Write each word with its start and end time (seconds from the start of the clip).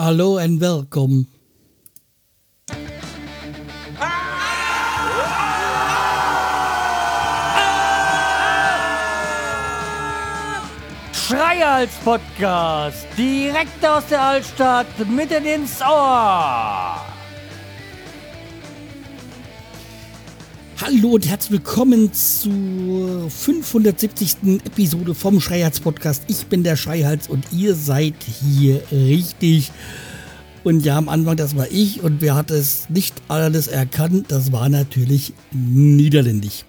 Hallo 0.00 0.38
and 0.38 0.60
welcome. 0.60 1.26
Schreihals 11.12 11.90
Podcast, 12.04 13.08
direkt 13.16 13.84
aus 13.84 14.06
der 14.06 14.22
Altstadt, 14.22 14.86
mitten 15.08 15.44
ins 15.44 15.82
Ohr. 15.82 17.07
Hallo 20.80 21.14
und 21.14 21.26
herzlich 21.26 21.50
willkommen 21.50 22.12
zur 22.12 23.28
570. 23.28 24.60
Episode 24.64 25.12
vom 25.12 25.40
Schreihals 25.40 25.80
Podcast. 25.80 26.22
Ich 26.28 26.46
bin 26.46 26.62
der 26.62 26.76
Schreihals 26.76 27.28
und 27.28 27.52
ihr 27.52 27.74
seid 27.74 28.14
hier 28.22 28.80
richtig. 28.92 29.72
Und 30.62 30.84
ja, 30.84 30.96
am 30.96 31.08
Anfang, 31.08 31.36
das 31.36 31.56
war 31.56 31.66
ich 31.68 32.04
und 32.04 32.20
wer 32.20 32.36
hat 32.36 32.52
es 32.52 32.88
nicht 32.90 33.16
alles 33.26 33.66
erkannt? 33.66 34.26
Das 34.28 34.52
war 34.52 34.68
natürlich 34.68 35.32
niederländisch. 35.50 36.64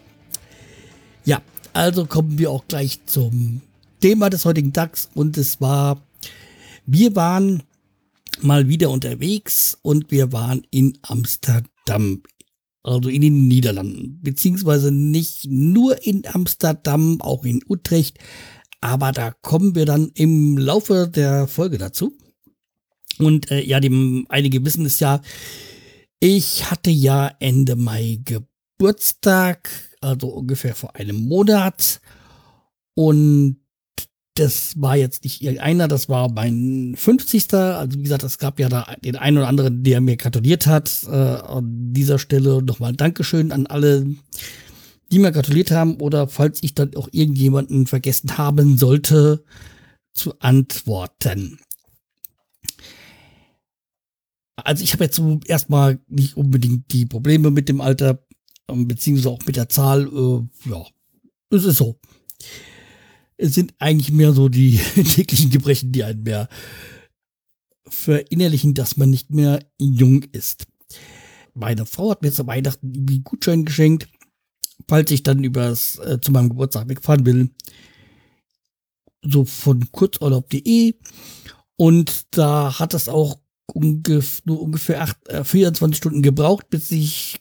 Ja, 1.23 1.43
also 1.73 2.07
kommen 2.07 2.39
wir 2.39 2.49
auch 2.49 2.65
gleich 2.67 3.05
zum 3.05 3.61
Thema 4.01 4.31
des 4.31 4.43
heutigen 4.43 4.73
Tags 4.73 5.11
und 5.13 5.37
es 5.37 5.61
war, 5.61 6.01
wir 6.87 7.15
waren 7.15 7.61
mal 8.41 8.67
wieder 8.69 8.89
unterwegs 8.89 9.77
und 9.83 10.09
wir 10.09 10.31
waren 10.31 10.63
in 10.71 10.97
Amsterdam, 11.03 12.23
also 12.83 13.09
in 13.09 13.21
den 13.21 13.47
Niederlanden, 13.47 14.19
beziehungsweise 14.21 14.91
nicht 14.91 15.45
nur 15.49 16.05
in 16.05 16.25
Amsterdam, 16.25 17.21
auch 17.21 17.43
in 17.43 17.61
Utrecht, 17.67 18.19
aber 18.81 19.11
da 19.11 19.31
kommen 19.41 19.75
wir 19.75 19.85
dann 19.85 20.11
im 20.13 20.57
Laufe 20.57 21.09
der 21.13 21.47
Folge 21.47 21.77
dazu. 21.77 22.17
Und 23.17 23.51
äh, 23.51 23.61
ja, 23.61 23.79
dem 23.79 24.25
einige 24.29 24.63
wissen 24.63 24.85
es 24.85 24.99
ja, 24.99 25.21
ich 26.21 26.69
hatte 26.71 26.89
ja 26.89 27.31
Ende 27.39 27.75
Mai 27.75 28.19
Geburtstag, 28.23 29.69
also 30.01 30.27
ungefähr 30.27 30.75
vor 30.75 30.95
einem 30.95 31.17
Monat. 31.27 32.01
Und 32.93 33.58
das 34.39 34.79
war 34.79 34.95
jetzt 34.95 35.23
nicht 35.25 35.41
irgendeiner, 35.41 35.87
das 35.87 36.07
war 36.07 36.31
mein 36.31 36.93
50. 36.95 37.53
Also 37.53 37.97
wie 37.97 38.03
gesagt, 38.03 38.23
es 38.23 38.37
gab 38.37 38.59
ja 38.59 38.69
da 38.69 38.95
den 39.03 39.17
einen 39.17 39.37
oder 39.37 39.47
anderen, 39.47 39.83
der 39.83 39.99
mir 39.99 40.15
gratuliert 40.15 40.65
hat. 40.65 41.03
Äh, 41.07 41.09
an 41.09 41.93
dieser 41.93 42.19
Stelle 42.19 42.63
nochmal 42.63 42.93
Dankeschön 42.93 43.51
an 43.51 43.67
alle, 43.67 44.05
die 45.11 45.19
mir 45.19 45.31
gratuliert 45.31 45.71
haben 45.71 45.95
oder 45.95 46.27
falls 46.27 46.63
ich 46.63 46.73
dann 46.73 46.95
auch 46.95 47.09
irgendjemanden 47.11 47.85
vergessen 47.85 48.37
haben 48.37 48.77
sollte, 48.77 49.43
zu 50.13 50.39
antworten. 50.39 51.59
Also 54.55 54.83
ich 54.83 54.93
habe 54.93 55.03
jetzt 55.05 55.17
so 55.17 55.39
erstmal 55.47 55.99
nicht 56.07 56.37
unbedingt 56.37 56.91
die 56.93 57.05
Probleme 57.05 57.51
mit 57.51 57.67
dem 57.67 57.81
Alter, 57.81 58.25
ähm, 58.69 58.87
beziehungsweise 58.87 59.29
auch 59.29 59.45
mit 59.45 59.57
der 59.57 59.67
Zahl. 59.69 60.07
Äh, 60.07 60.69
ja, 60.69 60.85
es 61.49 61.65
ist 61.65 61.77
so. 61.77 61.99
Es 63.41 63.55
sind 63.55 63.73
eigentlich 63.79 64.11
mehr 64.11 64.33
so 64.33 64.49
die 64.49 64.77
täglichen 64.95 65.49
Gebrechen, 65.49 65.91
die 65.93 66.03
einen 66.03 66.23
mehr 66.23 66.49
verinnerlichen, 67.87 68.73
dass 68.73 68.97
man 68.97 69.09
nicht 69.09 69.33
mehr 69.33 69.65
jung 69.79 70.23
ist. 70.31 70.67
Meine 71.53 71.85
Frau 71.85 72.11
hat 72.11 72.21
mir 72.21 72.31
zu 72.31 72.45
Weihnachten 72.45 72.93
irgendwie 72.93 73.21
Gutschein 73.21 73.65
geschenkt, 73.65 74.09
falls 74.87 75.09
ich 75.11 75.23
dann 75.23 75.43
übers 75.43 75.97
äh, 75.99 76.19
zu 76.21 76.31
meinem 76.31 76.49
Geburtstag 76.49 76.89
wegfahren 76.89 77.25
will. 77.25 77.49
So 79.21 79.45
von 79.45 79.89
kurzurlaub.de. 79.91 80.95
Und 81.77 82.37
da 82.37 82.77
hat 82.77 82.93
es 82.93 83.07
auch 83.07 83.39
ungef 83.67 84.41
nur 84.45 84.61
ungefähr 84.61 85.01
acht, 85.01 85.27
äh, 85.29 85.45
24 85.45 85.97
Stunden 85.97 86.21
gebraucht, 86.21 86.69
bis 86.69 86.91
ich 86.91 87.39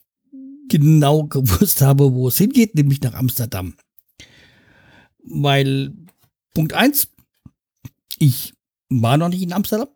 genau 0.68 1.24
gewusst 1.24 1.80
habe, 1.82 2.12
wo 2.12 2.28
es 2.28 2.38
hingeht, 2.38 2.76
nämlich 2.76 3.00
nach 3.00 3.14
Amsterdam. 3.14 3.74
Weil, 5.30 5.92
Punkt 6.54 6.72
eins 6.72 7.08
ich 8.18 8.52
war 8.88 9.16
noch 9.16 9.28
nicht 9.28 9.42
in 9.42 9.52
Amsterdam. 9.52 9.88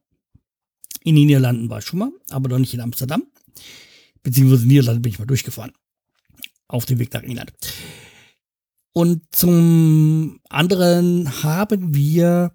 In 1.05 1.17
den 1.17 1.27
Niederlanden 1.27 1.69
war 1.69 1.79
ich 1.79 1.85
schon 1.85 1.99
mal, 1.99 2.13
aber 2.31 2.49
noch 2.49 2.59
nicht 2.59 2.75
in 2.75 2.81
Amsterdam. 2.81 3.25
Beziehungsweise 4.23 4.63
in 4.63 4.69
den 4.69 4.77
Niederlanden 4.77 5.03
bin 5.03 5.13
ich 5.13 5.19
mal 5.19 5.27
durchgefahren. 5.27 5.73
Auf 6.69 6.87
dem 6.87 6.99
Weg 6.99 7.13
nach 7.13 7.23
England. 7.23 7.53
Und 8.93 9.23
zum 9.33 10.41
anderen 10.49 11.43
haben 11.43 11.95
wir 11.95 12.53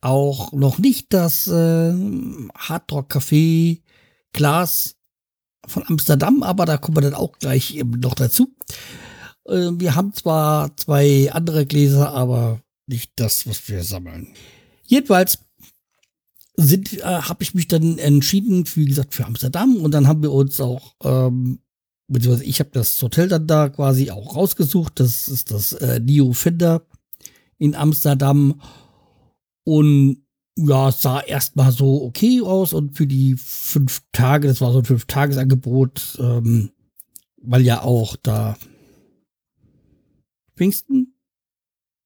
auch 0.00 0.52
noch 0.52 0.78
nicht 0.78 1.12
das 1.12 1.48
äh, 1.48 1.94
Hardrock 2.54 3.10
Café 3.10 3.80
Glas 4.32 4.96
von 5.66 5.82
Amsterdam, 5.86 6.42
aber 6.42 6.66
da 6.66 6.76
kommen 6.76 6.98
wir 6.98 7.02
dann 7.02 7.14
auch 7.14 7.38
gleich 7.38 7.82
noch 7.84 8.14
dazu. 8.14 8.54
Äh, 9.46 9.70
wir 9.74 9.94
haben 9.94 10.12
zwar 10.12 10.76
zwei 10.76 11.30
andere 11.32 11.66
Gläser, 11.66 12.12
aber 12.12 12.60
nicht 12.86 13.12
das, 13.16 13.46
was 13.46 13.68
wir 13.68 13.82
sammeln. 13.82 14.28
Jedenfalls 14.86 15.38
sind, 16.56 16.98
äh, 16.98 17.02
habe 17.02 17.42
ich 17.42 17.54
mich 17.54 17.68
dann 17.68 17.98
entschieden, 17.98 18.64
wie 18.74 18.84
gesagt, 18.84 19.14
für 19.14 19.24
Amsterdam 19.24 19.76
und 19.76 19.92
dann 19.92 20.06
haben 20.06 20.22
wir 20.22 20.32
uns 20.32 20.60
auch, 20.60 20.94
ähm, 21.02 21.60
beziehungsweise 22.06 22.44
ich 22.44 22.60
habe 22.60 22.70
das 22.72 23.00
Hotel 23.02 23.28
dann 23.28 23.46
da 23.46 23.68
quasi 23.68 24.10
auch 24.10 24.36
rausgesucht. 24.36 25.00
Das 25.00 25.26
ist 25.28 25.50
das 25.50 25.72
äh, 25.72 26.00
Neo 26.00 26.32
Finder 26.32 26.86
in 27.58 27.74
Amsterdam 27.74 28.60
und 29.64 30.24
ja, 30.56 30.90
es 30.90 31.02
sah 31.02 31.20
erstmal 31.20 31.72
so 31.72 32.04
okay 32.04 32.40
aus 32.40 32.72
und 32.72 32.96
für 32.96 33.06
die 33.06 33.34
fünf 33.36 34.02
Tage, 34.12 34.46
das 34.46 34.60
war 34.60 34.72
so 34.72 34.78
ein 34.78 34.84
Fünf-Tages-Angebot, 34.84 36.18
ähm, 36.20 36.70
weil 37.42 37.62
ja 37.62 37.82
auch 37.82 38.14
da 38.22 38.56
Pfingsten? 40.56 41.14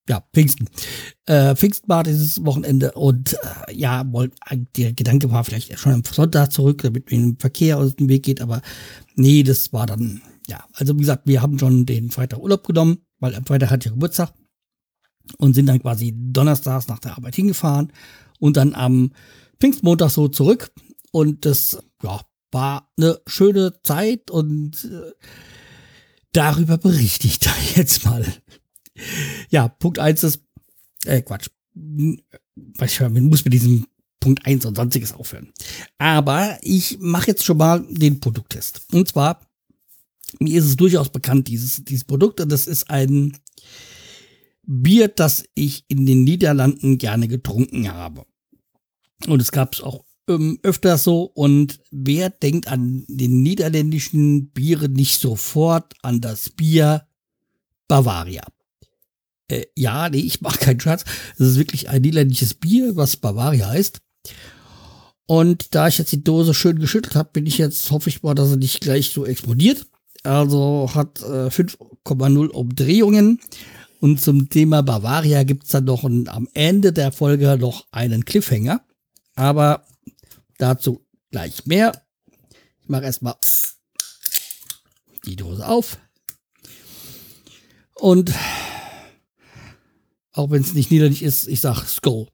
Ja, 0.09 0.25
Pfingsten. 0.32 0.69
Äh, 1.26 1.54
Pfingsten 1.54 1.88
war 1.88 2.03
dieses 2.03 2.44
Wochenende 2.44 2.92
und 2.92 3.34
äh, 3.34 3.75
ja, 3.75 4.04
der 4.76 4.94
Gedanke 4.94 5.31
war 5.31 5.44
vielleicht 5.44 5.78
schon 5.78 5.92
am 5.92 6.03
Sonntag 6.04 6.50
zurück, 6.50 6.82
damit 6.82 7.10
mir 7.10 7.19
den 7.19 7.38
Verkehr 7.38 7.76
aus 7.76 7.97
dem 7.97 8.08
Weg 8.08 8.22
geht, 8.22 8.41
aber 8.41 8.62
nee, 9.16 9.42
das 9.42 9.72
war 9.72 9.84
dann, 9.84 10.22
ja, 10.47 10.64
also 10.72 10.94
wie 10.94 11.00
gesagt, 11.00 11.26
wir 11.26 11.42
haben 11.42 11.58
schon 11.58 11.84
den 11.84 12.10
Freitag 12.10 12.41
Urlaub 12.41 12.66
genommen, 12.66 12.98
weil 13.19 13.34
am 13.34 13.44
Freitag 13.44 13.70
hatte 13.70 13.88
ich 13.88 13.92
Geburtstag 13.92 14.32
und 15.37 15.53
sind 15.53 15.66
dann 15.66 15.81
quasi 15.81 16.14
donnerstags 16.16 16.88
nach 16.88 17.00
der 17.00 17.16
Arbeit 17.16 17.34
hingefahren 17.34 17.92
und 18.38 18.56
dann 18.56 18.75
am 18.75 19.12
Pfingstmontag 19.60 20.10
so 20.10 20.28
zurück. 20.28 20.72
Und 21.10 21.44
das 21.44 21.78
ja, 22.03 22.20
war 22.50 22.91
eine 22.97 23.20
schöne 23.26 23.81
Zeit 23.82 24.31
und 24.31 24.84
äh, 24.84 25.12
darüber 26.32 26.78
berichte 26.78 27.26
ich 27.26 27.38
da 27.38 27.52
jetzt 27.74 28.04
mal. 28.04 28.24
Ja, 29.50 29.68
Punkt 29.68 29.98
eins 29.98 30.24
ist, 30.24 30.42
äh, 31.04 31.22
Quatsch. 31.22 31.48
Weiß 31.74 33.00
ich, 33.00 33.08
muss 33.22 33.44
mit 33.44 33.52
diesem 33.52 33.86
Punkt 34.20 34.44
eins 34.46 34.64
und 34.64 34.76
sonstiges 34.76 35.12
aufhören. 35.12 35.52
Aber 35.98 36.58
ich 36.62 36.98
mache 37.00 37.28
jetzt 37.28 37.44
schon 37.44 37.56
mal 37.56 37.86
den 37.88 38.18
Produkttest. 38.18 38.82
Und 38.92 39.08
zwar, 39.08 39.40
mir 40.40 40.58
ist 40.58 40.66
es 40.66 40.76
durchaus 40.76 41.10
bekannt, 41.10 41.46
dieses, 41.48 41.84
dieses 41.84 42.04
Produkt. 42.04 42.40
Das 42.50 42.66
ist 42.66 42.90
ein 42.90 43.36
Bier, 44.66 45.08
das 45.08 45.44
ich 45.54 45.84
in 45.88 46.04
den 46.04 46.24
Niederlanden 46.24 46.98
gerne 46.98 47.28
getrunken 47.28 47.92
habe. 47.92 48.26
Und 49.26 49.40
es 49.40 49.52
gab 49.52 49.74
es 49.74 49.80
auch 49.80 50.04
ähm, 50.28 50.58
öfter 50.62 50.98
so. 50.98 51.24
Und 51.24 51.80
wer 51.90 52.30
denkt 52.30 52.68
an 52.68 53.04
den 53.08 53.42
niederländischen 53.42 54.50
Biere 54.50 54.88
nicht 54.88 55.20
sofort 55.20 55.94
an 56.02 56.20
das 56.20 56.50
Bier 56.50 57.06
Bavaria? 57.88 58.42
Äh, 59.48 59.66
ja, 59.74 60.08
nee, 60.08 60.18
ich 60.18 60.40
mache 60.40 60.58
keinen 60.58 60.80
Schatz. 60.80 61.04
Es 61.34 61.48
ist 61.48 61.58
wirklich 61.58 61.88
ein 61.88 62.02
niederländisches 62.02 62.54
Bier, 62.54 62.96
was 62.96 63.16
Bavaria 63.16 63.68
heißt. 63.68 64.00
Und 65.26 65.75
da 65.75 65.88
ich 65.88 65.98
jetzt 65.98 66.12
die 66.12 66.25
Dose 66.25 66.54
schön 66.54 66.78
geschüttelt 66.78 67.14
habe, 67.14 67.31
bin 67.32 67.46
ich 67.46 67.58
jetzt, 67.58 67.90
hoffe 67.90 68.08
ich 68.08 68.22
mal, 68.22 68.34
dass 68.34 68.50
er 68.50 68.56
nicht 68.56 68.81
gleich 68.81 69.10
so 69.10 69.26
explodiert. 69.26 69.86
Also 70.22 70.90
hat 70.94 71.20
äh, 71.22 71.48
5,0 71.48 72.48
Umdrehungen 72.48 73.40
und 74.00 74.20
zum 74.20 74.48
Thema 74.48 74.82
Bavaria 74.82 75.42
gibt's 75.42 75.70
dann 75.70 75.84
noch 75.84 76.04
ein, 76.04 76.28
am 76.28 76.48
Ende 76.54 76.92
der 76.92 77.12
Folge 77.12 77.56
noch 77.58 77.86
einen 77.90 78.24
Cliffhanger. 78.24 78.81
Aber 79.34 79.84
dazu 80.58 81.06
gleich 81.31 81.66
mehr. 81.66 82.06
Ich 82.82 82.88
mache 82.88 83.05
erstmal 83.05 83.37
die 85.25 85.37
Dose 85.37 85.66
auf. 85.66 85.99
Und 87.94 88.32
auch 90.32 90.50
wenn 90.50 90.62
es 90.62 90.75
nicht 90.75 90.90
niederlich 90.90 91.22
ist, 91.22 91.49
ich 91.49 91.60
sag 91.60 91.84
Skull. 91.87 92.28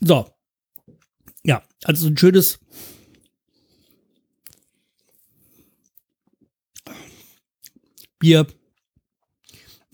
So. 0.00 0.28
Ja, 1.44 1.62
also 1.84 2.08
ein 2.08 2.16
schönes 2.16 2.58
Bier 8.18 8.46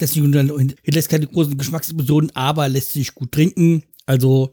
sich, 0.07 0.23
hinterlässt 0.23 1.09
keine 1.09 1.27
großen 1.27 1.59
Geschmacksexplosionen, 1.59 2.35
aber 2.35 2.69
lässt 2.69 2.93
sich 2.93 3.15
gut 3.15 3.33
trinken. 3.33 3.83
Also 4.07 4.53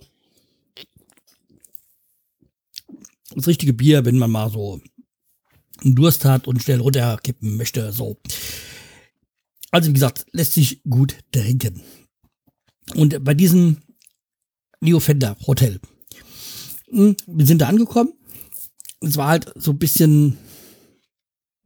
das 3.33 3.47
richtige 3.47 3.73
Bier, 3.73 4.05
wenn 4.05 4.17
man 4.17 4.31
mal 4.31 4.49
so 4.49 4.81
einen 5.83 5.95
Durst 5.95 6.25
hat 6.25 6.47
und 6.47 6.61
schnell 6.61 6.79
runterkippen 6.79 7.57
möchte. 7.57 7.91
So. 7.91 8.17
Also 9.71 9.89
wie 9.89 9.93
gesagt, 9.93 10.25
lässt 10.31 10.53
sich 10.53 10.81
gut 10.83 11.17
trinken. 11.31 11.81
Und 12.95 13.23
bei 13.23 13.33
diesem 13.33 13.77
Neo 14.79 14.99
Fender 14.99 15.35
Hotel, 15.47 15.79
hm, 16.89 17.15
wir 17.27 17.45
sind 17.45 17.59
da 17.61 17.67
angekommen. 17.67 18.13
Es 19.01 19.17
war 19.17 19.27
halt 19.27 19.51
so 19.55 19.71
ein 19.71 19.79
bisschen, 19.79 20.37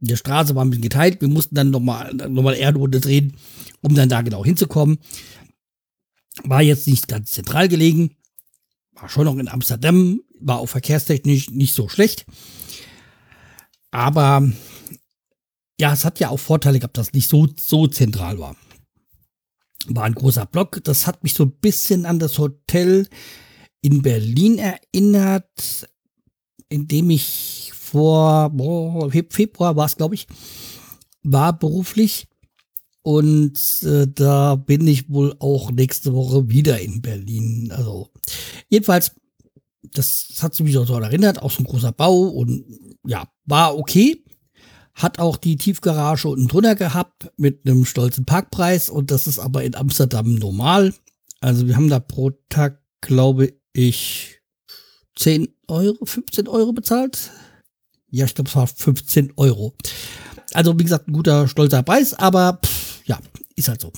die 0.00 0.16
Straße 0.16 0.54
war 0.54 0.64
ein 0.64 0.70
bisschen 0.70 0.82
geteilt. 0.82 1.20
Wir 1.20 1.28
mussten 1.28 1.54
dann 1.54 1.70
nochmal 1.70 2.14
noch 2.14 2.42
mal 2.42 2.54
Erdrunde 2.54 3.00
drehen, 3.00 3.36
um 3.82 3.94
dann 3.94 4.08
da 4.08 4.22
genau 4.22 4.44
hinzukommen. 4.44 4.98
War 6.42 6.62
jetzt 6.62 6.86
nicht 6.86 7.08
ganz 7.08 7.30
zentral 7.30 7.68
gelegen, 7.68 8.16
war 8.92 9.08
schon 9.08 9.24
noch 9.24 9.36
in 9.36 9.48
Amsterdam, 9.48 10.20
war 10.40 10.58
auch 10.58 10.68
verkehrstechnisch 10.68 11.50
nicht 11.50 11.74
so 11.74 11.88
schlecht. 11.88 12.24
Aber 13.90 14.50
ja, 15.78 15.92
es 15.92 16.04
hat 16.04 16.20
ja 16.20 16.28
auch 16.28 16.38
Vorteile 16.38 16.78
gehabt, 16.78 16.96
dass 16.96 17.08
es 17.08 17.12
nicht 17.12 17.28
so, 17.28 17.48
so 17.58 17.86
zentral 17.86 18.38
war. 18.38 18.56
War 19.86 20.04
ein 20.04 20.14
großer 20.14 20.46
Block. 20.46 20.80
Das 20.84 21.06
hat 21.06 21.22
mich 21.24 21.34
so 21.34 21.44
ein 21.44 21.52
bisschen 21.52 22.06
an 22.06 22.18
das 22.18 22.38
Hotel 22.38 23.08
in 23.80 24.02
Berlin 24.02 24.58
erinnert, 24.58 25.88
in 26.68 26.86
dem 26.86 27.10
ich 27.10 27.72
vor 27.90 28.50
boah, 28.50 29.10
Februar 29.10 29.76
war 29.76 29.86
es, 29.86 29.96
glaube 29.96 30.14
ich, 30.14 30.26
war 31.22 31.58
beruflich. 31.58 32.28
Und 33.02 33.58
äh, 33.82 34.06
da 34.06 34.56
bin 34.56 34.86
ich 34.86 35.08
wohl 35.08 35.34
auch 35.38 35.70
nächste 35.70 36.12
Woche 36.12 36.50
wieder 36.50 36.78
in 36.80 37.00
Berlin. 37.00 37.72
Also 37.74 38.10
jedenfalls, 38.68 39.12
das 39.82 40.36
hat 40.40 40.58
mich 40.60 40.76
auch 40.76 40.86
so 40.86 40.98
erinnert, 40.98 41.42
auch 41.42 41.50
so 41.50 41.62
ein 41.62 41.66
großer 41.66 41.92
Bau 41.92 42.20
und 42.20 42.64
ja, 43.06 43.26
war 43.46 43.76
okay. 43.78 44.22
Hat 44.92 45.18
auch 45.18 45.38
die 45.38 45.56
Tiefgarage 45.56 46.28
unten 46.28 46.48
drunter 46.48 46.74
gehabt 46.74 47.30
mit 47.38 47.66
einem 47.66 47.86
stolzen 47.86 48.26
Parkpreis 48.26 48.90
und 48.90 49.10
das 49.10 49.26
ist 49.26 49.38
aber 49.38 49.64
in 49.64 49.74
Amsterdam 49.74 50.34
normal. 50.34 50.92
Also 51.40 51.66
wir 51.66 51.76
haben 51.76 51.88
da 51.88 52.00
pro 52.00 52.30
Tag, 52.50 52.82
glaube 53.00 53.54
ich, 53.72 54.40
10 55.16 55.48
Euro, 55.68 56.04
15 56.04 56.48
Euro 56.48 56.72
bezahlt. 56.72 57.30
Ja, 58.10 58.24
ich 58.24 58.34
glaube, 58.34 58.48
es 58.48 58.56
war 58.56 58.66
15 58.66 59.32
Euro. 59.36 59.74
Also, 60.52 60.78
wie 60.78 60.84
gesagt, 60.84 61.08
ein 61.08 61.12
guter, 61.12 61.48
stolzer 61.48 61.82
Preis, 61.82 62.14
aber 62.14 62.60
pff, 62.64 63.06
ja, 63.06 63.18
ist 63.56 63.68
halt 63.68 63.80
so. 63.80 63.92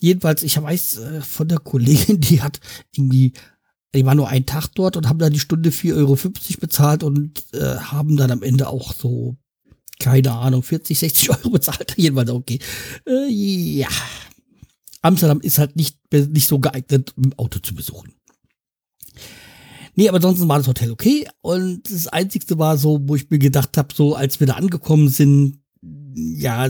Jedenfalls, 0.00 0.42
ich 0.44 0.60
weiß 0.60 0.98
äh, 0.98 1.20
von 1.20 1.48
der 1.48 1.58
Kollegin, 1.58 2.20
die 2.20 2.40
hat 2.40 2.60
irgendwie 2.92 3.32
die 3.94 4.04
war 4.04 4.14
nur 4.14 4.28
einen 4.28 4.46
Tag 4.46 4.68
dort 4.74 4.96
und 4.96 5.08
haben 5.08 5.18
dann 5.18 5.32
die 5.32 5.40
Stunde 5.40 5.70
4,50 5.70 5.96
Euro 5.96 6.16
bezahlt 6.60 7.02
und 7.02 7.42
äh, 7.54 7.76
haben 7.76 8.16
dann 8.16 8.30
am 8.30 8.42
Ende 8.42 8.68
auch 8.68 8.92
so, 8.92 9.36
keine 9.98 10.32
Ahnung, 10.32 10.62
40, 10.62 10.98
60 10.98 11.30
Euro 11.36 11.50
bezahlt. 11.50 11.94
Jedenfalls 11.96 12.30
okay. 12.30 12.58
Äh, 13.06 13.28
ja. 13.30 13.88
Amsterdam 15.00 15.40
ist 15.40 15.58
halt 15.58 15.76
nicht, 15.76 15.96
nicht 16.12 16.48
so 16.48 16.58
geeignet, 16.58 17.14
im 17.16 17.32
Auto 17.38 17.60
zu 17.60 17.74
besuchen. 17.74 18.12
Nee, 19.98 20.08
aber 20.08 20.18
ansonsten 20.18 20.48
war 20.48 20.58
das 20.58 20.68
Hotel 20.68 20.92
okay. 20.92 21.26
Und 21.40 21.90
das 21.90 22.06
Einzigste 22.06 22.56
war 22.56 22.78
so, 22.78 23.00
wo 23.02 23.16
ich 23.16 23.28
mir 23.30 23.40
gedacht 23.40 23.76
habe, 23.76 23.92
so 23.92 24.14
als 24.14 24.38
wir 24.38 24.46
da 24.46 24.52
angekommen 24.52 25.08
sind, 25.08 25.58
ja, 26.14 26.68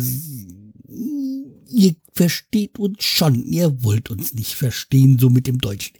ihr 1.68 1.94
versteht 2.14 2.78
uns 2.78 3.04
schon, 3.04 3.44
ihr 3.44 3.84
wollt 3.84 4.08
uns 4.08 4.32
nicht 4.32 4.54
verstehen, 4.54 5.18
so 5.18 5.28
mit 5.28 5.46
dem 5.46 5.58
Deutschen 5.58 5.94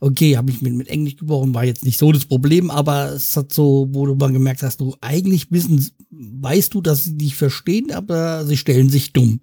okay, 0.00 0.36
habe 0.36 0.50
ich 0.50 0.60
mit, 0.60 0.74
mit 0.74 0.88
Englisch 0.88 1.16
gebrochen, 1.16 1.54
war 1.54 1.64
jetzt 1.64 1.82
nicht 1.82 1.98
so 1.98 2.12
das 2.12 2.26
Problem, 2.26 2.70
aber 2.70 3.12
es 3.12 3.34
hat 3.34 3.54
so, 3.54 3.88
wo 3.92 4.04
du 4.04 4.14
mal 4.14 4.30
gemerkt 4.30 4.62
hast, 4.62 4.78
du 4.82 4.94
eigentlich 5.00 5.50
wissen, 5.50 5.90
weißt 6.10 6.74
du, 6.74 6.82
dass 6.82 7.04
sie 7.04 7.16
dich 7.16 7.36
verstehen, 7.36 7.90
aber 7.90 8.44
sie 8.44 8.58
stellen 8.58 8.90
sich 8.90 9.14
dumm. 9.14 9.40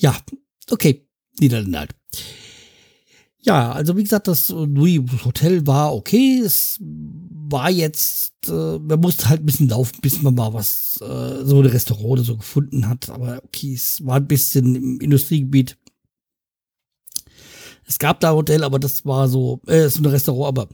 Ja, 0.00 0.16
okay, 0.68 1.06
Niederlande 1.38 1.78
halt. 1.78 1.94
Ja, 3.44 3.72
also 3.72 3.96
wie 3.96 4.04
gesagt, 4.04 4.28
das 4.28 4.50
Louis 4.50 5.00
Hotel 5.24 5.66
war 5.66 5.94
okay. 5.94 6.40
Es 6.44 6.78
war 6.80 7.70
jetzt, 7.70 8.32
äh, 8.46 8.78
man 8.78 9.00
musste 9.00 9.28
halt 9.28 9.42
ein 9.42 9.46
bisschen 9.46 9.68
laufen, 9.68 9.98
bis 10.00 10.22
man 10.22 10.34
mal 10.34 10.54
was, 10.54 11.00
äh, 11.00 11.44
so 11.44 11.58
ein 11.60 11.66
Restaurant 11.66 12.06
oder 12.12 12.22
so 12.24 12.36
gefunden 12.36 12.88
hat. 12.88 13.10
Aber 13.10 13.42
okay, 13.44 13.74
es 13.74 14.04
war 14.06 14.16
ein 14.16 14.28
bisschen 14.28 14.76
im 14.76 15.00
Industriegebiet. 15.00 15.76
Es 17.84 17.98
gab 17.98 18.20
da 18.20 18.32
Hotel, 18.32 18.62
aber 18.62 18.78
das 18.78 19.04
war 19.04 19.28
so, 19.28 19.60
äh, 19.66 19.88
so 19.88 20.00
ein 20.00 20.06
Restaurant, 20.06 20.58
aber 20.58 20.68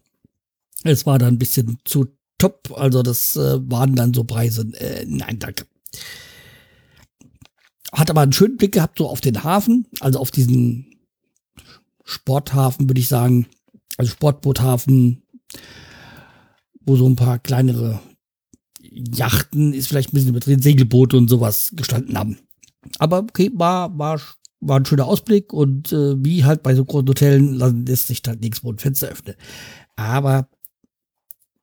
es 0.84 1.06
war 1.06 1.18
dann 1.18 1.34
ein 1.34 1.38
bisschen 1.38 1.78
zu 1.84 2.06
top. 2.36 2.70
Also 2.76 3.02
das 3.02 3.34
äh, 3.36 3.58
waren 3.70 3.96
dann 3.96 4.12
so 4.12 4.24
Preise. 4.24 4.70
Äh, 4.74 5.06
nein, 5.06 5.38
danke. 5.38 5.66
Hat 7.92 8.10
aber 8.10 8.20
einen 8.20 8.34
schönen 8.34 8.58
Blick 8.58 8.72
gehabt, 8.72 8.98
so 8.98 9.08
auf 9.08 9.22
den 9.22 9.42
Hafen, 9.42 9.86
also 10.00 10.18
auf 10.18 10.30
diesen 10.30 10.88
Sporthafen, 12.08 12.88
würde 12.88 13.00
ich 13.00 13.08
sagen. 13.08 13.46
Also 13.99 14.12
Sportboothafen, 14.12 15.22
wo 16.81 16.96
so 16.96 17.06
ein 17.06 17.16
paar 17.16 17.38
kleinere 17.38 18.00
Yachten, 18.81 19.75
ist 19.75 19.88
vielleicht 19.88 20.10
ein 20.10 20.14
bisschen 20.14 20.31
übertrieben, 20.31 20.62
Segelboote 20.62 21.19
und 21.19 21.28
sowas 21.28 21.72
gestanden 21.75 22.16
haben. 22.16 22.38
Aber 22.99 23.19
okay, 23.19 23.50
war, 23.55 23.96
war 23.99 24.19
war 24.60 24.81
ein 24.81 24.87
schöner 24.87 25.06
Ausblick 25.06 25.52
und 25.52 25.93
äh, 25.93 26.16
wie 26.25 26.44
halt 26.44 26.62
bei 26.62 26.75
so 26.75 26.84
großen 26.84 27.08
Hotellen 27.08 27.55
lässt 27.87 28.08
sich 28.08 28.22
halt 28.26 28.40
nichts, 28.40 28.64
wo 28.64 28.72
ein 28.72 28.78
Fenster 28.78 29.08
öffnet. 29.08 29.37
Aber 29.94 30.49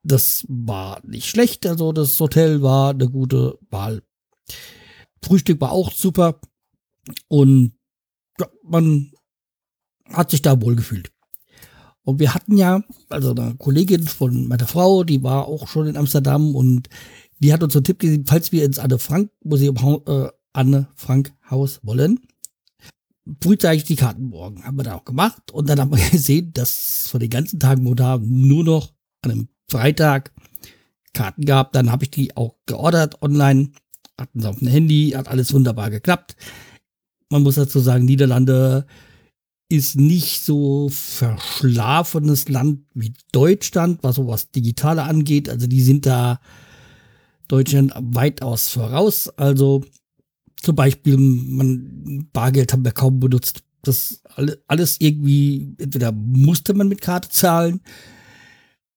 das 0.03 0.45
war 0.48 1.01
nicht 1.06 1.27
schlecht. 1.27 1.65
Also 1.65 1.91
das 1.91 2.18
Hotel 2.19 2.62
war 2.62 2.91
eine 2.91 3.09
gute 3.09 3.57
Wahl. 3.69 4.01
Frühstück 5.21 5.59
war 5.59 5.71
auch 5.71 5.91
super 5.91 6.39
und 7.27 7.74
ja, 8.39 8.48
man 8.63 9.12
hat 10.11 10.31
sich 10.31 10.41
da 10.41 10.61
wohl 10.61 10.75
gefühlt. 10.75 11.11
Und 12.03 12.19
wir 12.19 12.33
hatten 12.33 12.55
ja, 12.55 12.83
also 13.09 13.31
eine 13.31 13.55
Kollegin 13.55 14.03
von 14.03 14.47
meiner 14.47 14.67
Frau, 14.67 15.03
die 15.03 15.23
war 15.23 15.47
auch 15.47 15.67
schon 15.67 15.87
in 15.87 15.97
Amsterdam 15.97 16.55
und 16.55 16.87
die 17.39 17.51
hat 17.51 17.63
uns 17.63 17.75
einen 17.75 17.83
Tipp 17.83 17.99
gegeben, 17.99 18.25
falls 18.27 18.51
wir 18.51 18.63
ins 18.63 18.79
Anne 18.79 18.99
Frank 18.99 19.31
Museum, 19.43 19.75
äh, 20.07 20.27
Anne 20.53 20.87
Frank 20.95 21.33
Haus 21.49 21.79
wollen, 21.83 22.19
frühzeitig 23.41 23.83
die 23.83 23.95
Karten 23.95 24.25
morgen. 24.25 24.63
Haben 24.63 24.77
wir 24.77 24.83
da 24.83 24.95
auch 24.95 25.05
gemacht. 25.05 25.51
Und 25.51 25.67
dann 25.67 25.79
haben 25.79 25.91
wir 25.91 26.09
gesehen, 26.12 26.53
dass 26.53 27.07
von 27.09 27.19
den 27.19 27.29
ganzen 27.29 27.59
Tagen, 27.59 27.85
wo 27.85 27.95
da 27.95 28.19
nur 28.21 28.63
noch 28.63 28.93
an 29.21 29.31
einem 29.31 29.47
Freitag 29.69 30.31
Karten 31.13 31.45
gab, 31.45 31.71
dann 31.74 31.91
habe 31.91 32.03
ich 32.03 32.12
die 32.12 32.38
auch 32.38 32.55
geordert 32.65 33.21
online. 33.21 33.71
Hatten 34.19 34.39
sie 34.39 34.47
auf 34.47 34.59
dem 34.59 34.67
Handy, 34.67 35.13
hat 35.15 35.27
alles 35.27 35.53
wunderbar 35.53 35.89
geklappt. 35.89 36.35
Man 37.29 37.41
muss 37.41 37.55
dazu 37.55 37.79
sagen, 37.79 38.05
Niederlande 38.05 38.85
ist 39.69 39.95
nicht 39.95 40.43
so 40.43 40.89
verschlafenes 40.89 42.50
Land 42.50 42.81
wie 42.93 43.13
Deutschland, 43.31 44.00
was 44.03 44.15
sowas 44.15 44.51
Digitale 44.51 45.03
angeht. 45.03 45.50
Also 45.50 45.67
die 45.67 45.81
sind 45.81 46.05
da 46.05 46.39
Deutschland 47.48 47.93
weitaus 47.98 48.69
voraus. 48.69 49.29
Also 49.38 49.84
zum 50.62 50.75
Beispiel, 50.75 51.17
man, 51.17 52.27
Bargeld 52.31 52.74
haben 52.74 52.86
wir 52.86 52.91
kaum 52.91 53.19
benutzt. 53.19 53.63
Das 53.81 54.22
alles 54.67 54.98
irgendwie, 55.00 55.75
entweder 55.77 56.12
musste 56.12 56.74
man 56.74 56.88
mit 56.88 57.01
Karte 57.01 57.29
zahlen 57.29 57.81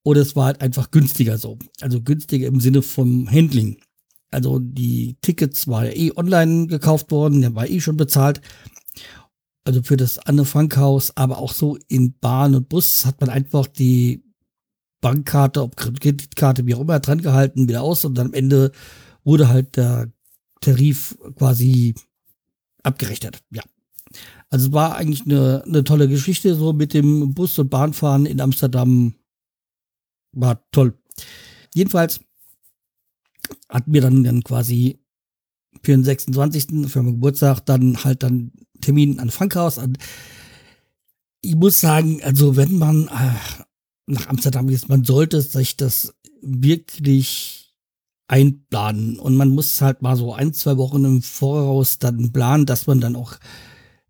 oder 0.02 0.22
es 0.22 0.34
war 0.34 0.46
halt 0.46 0.62
einfach 0.62 0.90
günstiger 0.90 1.37
so. 1.37 1.58
Also 1.80 2.00
günstiger 2.00 2.46
im 2.46 2.60
Sinne 2.60 2.80
vom 2.80 3.30
Handling. 3.30 3.76
Also 4.30 4.58
die 4.58 5.16
Tickets 5.20 5.68
war 5.68 5.87
ja 5.87 5.92
eh 5.92 6.12
online 6.16 6.66
gekauft 6.66 7.10
worden, 7.10 7.42
der 7.42 7.54
war 7.54 7.68
eh 7.68 7.80
schon 7.80 7.96
bezahlt. 7.96 8.40
Also 9.68 9.82
für 9.82 9.98
das 9.98 10.18
Anne 10.18 10.46
Frank 10.46 10.78
Haus, 10.78 11.14
aber 11.14 11.37
auch 11.37 11.52
so 11.52 11.76
in 11.88 12.18
Bahn 12.18 12.54
und 12.54 12.70
Bus 12.70 13.04
hat 13.04 13.20
man 13.20 13.28
einfach 13.28 13.66
die 13.66 14.25
Bankkarte, 15.02 15.60
ob 15.60 15.76
Kreditkarte, 15.76 16.64
wie 16.64 16.75
auch 16.75 16.80
immer, 16.80 17.00
dran 17.00 17.20
gehalten, 17.20 17.68
wieder 17.68 17.82
aus 17.82 18.06
und 18.06 18.18
am 18.18 18.32
Ende 18.32 18.72
wurde 19.25 19.50
halt 19.50 19.76
der 19.76 20.10
Tarif 20.62 21.18
quasi 21.37 21.94
abgerechnet. 22.82 23.42
Ja. 23.50 23.62
Also 24.48 24.68
es 24.68 24.72
war 24.72 24.96
eigentlich 24.96 25.26
eine, 25.26 25.62
eine 25.66 25.84
tolle 25.84 26.08
Geschichte, 26.08 26.54
so 26.54 26.72
mit 26.72 26.94
dem 26.94 27.34
Bus- 27.34 27.58
und 27.58 27.68
Bahnfahren 27.68 28.25
in 28.25 28.40
Amsterdam. 28.40 29.16
War 30.32 30.66
toll. 30.70 30.98
Jedenfalls 31.75 32.20
hatten 33.68 33.92
wir 33.92 34.00
dann, 34.00 34.25
dann 34.25 34.42
quasi 34.42 34.98
für 35.82 35.92
den 35.92 36.04
26. 36.04 36.88
für 36.90 37.02
meinen 37.02 37.16
Geburtstag 37.16 37.60
dann 37.66 38.02
halt 38.02 38.22
dann 38.22 38.52
Termin 38.88 39.21
an 39.21 39.30
Frankhaus. 39.30 39.76
Und 39.76 39.99
ich 41.42 41.54
muss 41.54 41.78
sagen, 41.78 42.23
also 42.23 42.57
wenn 42.57 42.78
man 42.78 43.09
äh, 43.09 43.62
nach 44.07 44.28
Amsterdam 44.28 44.71
ist, 44.71 44.88
man 44.88 45.04
sollte 45.04 45.42
sich 45.42 45.76
das 45.76 46.14
wirklich 46.40 47.75
einplanen. 48.28 49.18
Und 49.18 49.37
man 49.37 49.50
muss 49.50 49.83
halt 49.83 50.00
mal 50.00 50.16
so 50.16 50.33
ein, 50.33 50.54
zwei 50.54 50.78
Wochen 50.78 51.04
im 51.04 51.21
Voraus 51.21 51.99
dann 51.99 52.33
planen, 52.33 52.64
dass 52.64 52.87
man 52.87 53.00
dann 53.00 53.14
auch 53.14 53.37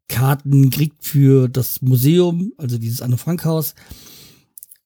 Karten 0.07 0.71
kriegt 0.71 1.05
für 1.05 1.49
das 1.49 1.83
Museum, 1.83 2.53
also 2.57 2.79
dieses 2.79 3.03
Anne 3.03 3.19
Frank 3.19 3.45
Haus. 3.45 3.75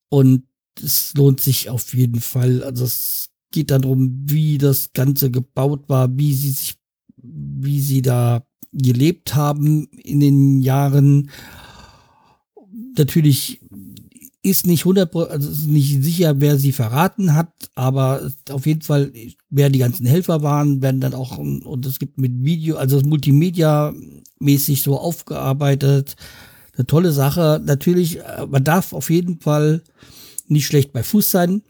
Und 0.08 0.44
es 0.82 1.12
lohnt 1.14 1.40
sich 1.40 1.68
auf 1.68 1.92
jeden 1.92 2.22
Fall. 2.22 2.62
Also 2.64 2.86
es 2.86 3.28
geht 3.50 3.70
darum, 3.70 4.22
wie 4.24 4.56
das 4.56 4.94
Ganze 4.94 5.30
gebaut 5.30 5.90
war, 5.90 6.16
wie 6.16 6.32
sie 6.32 6.50
sich, 6.50 6.76
wie 7.16 7.80
sie 7.80 8.00
da 8.00 8.46
gelebt 8.72 9.34
haben 9.34 9.86
in 10.02 10.20
den 10.20 10.60
Jahren. 10.60 11.30
Natürlich 12.96 13.60
ist 14.42 14.66
nicht 14.66 14.80
100, 14.80 15.14
also 15.14 15.50
ist 15.50 15.68
nicht 15.68 16.02
sicher, 16.02 16.40
wer 16.40 16.58
sie 16.58 16.72
verraten 16.72 17.34
hat, 17.34 17.52
aber 17.76 18.32
auf 18.50 18.66
jeden 18.66 18.82
Fall, 18.82 19.12
wer 19.50 19.70
die 19.70 19.78
ganzen 19.78 20.04
Helfer 20.04 20.42
waren, 20.42 20.82
werden 20.82 21.00
dann 21.00 21.14
auch, 21.14 21.38
und 21.38 21.86
es 21.86 22.00
gibt 22.00 22.18
mit 22.18 22.32
Video, 22.42 22.76
also 22.76 23.00
Multimedia 23.00 23.94
mäßig 24.40 24.82
so 24.82 24.98
aufgearbeitet. 24.98 26.16
Eine 26.76 26.86
tolle 26.86 27.12
Sache. 27.12 27.60
Natürlich, 27.64 28.18
äh, 28.18 28.46
man 28.48 28.64
darf 28.64 28.92
auf 28.92 29.10
jeden 29.10 29.40
Fall 29.40 29.82
nicht 30.48 30.66
schlecht 30.66 30.92
bei 30.92 31.02
Fuß 31.02 31.30
sein. 31.30 31.62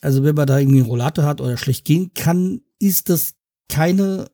Also 0.00 0.22
wenn 0.22 0.34
man 0.34 0.46
da 0.46 0.58
irgendwie 0.58 0.80
einen 0.80 0.88
Rollator 0.88 1.24
hat 1.24 1.40
oder 1.40 1.56
schlecht 1.56 1.84
gehen 1.84 2.12
kann, 2.14 2.60
ist 2.78 3.08
das 3.08 3.34
keine 3.68 4.30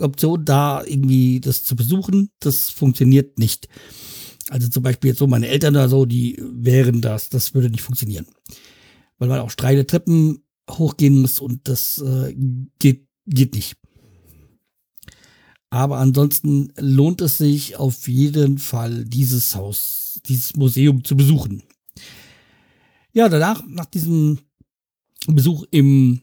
Option 0.00 0.44
da 0.44 0.84
irgendwie 0.84 1.40
das 1.40 1.64
zu 1.64 1.76
besuchen. 1.76 2.30
Das 2.40 2.70
funktioniert 2.70 3.38
nicht. 3.38 3.68
Also 4.50 4.68
zum 4.68 4.82
Beispiel 4.82 5.10
jetzt 5.10 5.18
so 5.18 5.26
meine 5.26 5.48
Eltern 5.48 5.74
oder 5.74 5.88
so, 5.88 6.04
die 6.04 6.40
wären 6.40 7.00
das, 7.00 7.28
das 7.28 7.54
würde 7.54 7.70
nicht 7.70 7.82
funktionieren. 7.82 8.26
Weil 9.18 9.28
man 9.28 9.40
auch 9.40 9.50
steile 9.50 9.86
Treppen 9.86 10.42
hochgehen 10.70 11.20
muss 11.20 11.40
und 11.40 11.68
das 11.68 11.98
äh, 11.98 12.34
geht, 12.78 13.06
geht 13.26 13.54
nicht. 13.54 13.76
Aber 15.70 15.98
ansonsten 15.98 16.72
lohnt 16.78 17.20
es 17.20 17.38
sich 17.38 17.76
auf 17.76 18.06
jeden 18.06 18.58
Fall, 18.58 19.04
dieses 19.04 19.56
Haus, 19.56 20.20
dieses 20.26 20.54
Museum 20.56 21.02
zu 21.02 21.16
besuchen. 21.16 21.62
Ja, 23.12 23.28
danach, 23.28 23.64
nach 23.66 23.86
diesem 23.86 24.38
Besuch 25.26 25.64
im 25.70 26.20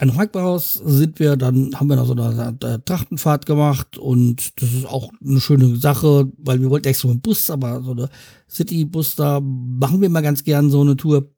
ein 0.00 0.16
Hackbaus 0.16 0.74
sind 0.74 1.20
wir, 1.20 1.36
dann 1.36 1.70
haben 1.74 1.88
wir 1.88 1.96
noch 1.96 2.06
so 2.06 2.14
eine, 2.14 2.56
eine 2.60 2.84
Trachtenfahrt 2.84 3.46
gemacht 3.46 3.96
und 3.96 4.60
das 4.60 4.72
ist 4.72 4.86
auch 4.86 5.12
eine 5.24 5.40
schöne 5.40 5.76
Sache, 5.76 6.32
weil 6.38 6.60
wir 6.60 6.70
wollten 6.70 6.88
extra 6.88 7.10
einen 7.10 7.20
Bus, 7.20 7.48
aber 7.48 7.80
so 7.82 7.92
eine 7.92 8.08
City-Bus, 8.50 9.14
da 9.14 9.40
machen 9.40 10.00
wir 10.00 10.08
mal 10.08 10.22
ganz 10.22 10.42
gern 10.42 10.70
so 10.70 10.80
eine 10.80 10.96
Tour. 10.96 11.30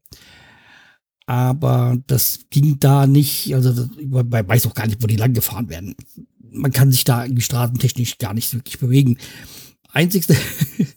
Aber 1.27 1.99
das 2.07 2.47
ging 2.51 2.79
da 2.79 3.07
nicht, 3.07 3.53
also 3.55 3.73
das, 3.73 3.91
ich 3.99 4.11
weiß 4.11 4.67
auch 4.67 4.75
gar 4.75 4.87
nicht, 4.87 5.03
wo 5.03 5.07
die 5.07 5.17
lang 5.17 5.35
gefahren 5.35 5.69
werden. 5.69 5.95
Man 6.51 6.73
kann 6.73 6.91
sich 6.91 7.05
da 7.05 7.25
irgendwie 7.25 7.43
straßentechnisch 7.43 8.17
gar 8.19 8.33
nicht 8.33 8.55
wirklich 8.55 8.79
bewegen. 8.79 9.19
Einzigste, 9.91 10.37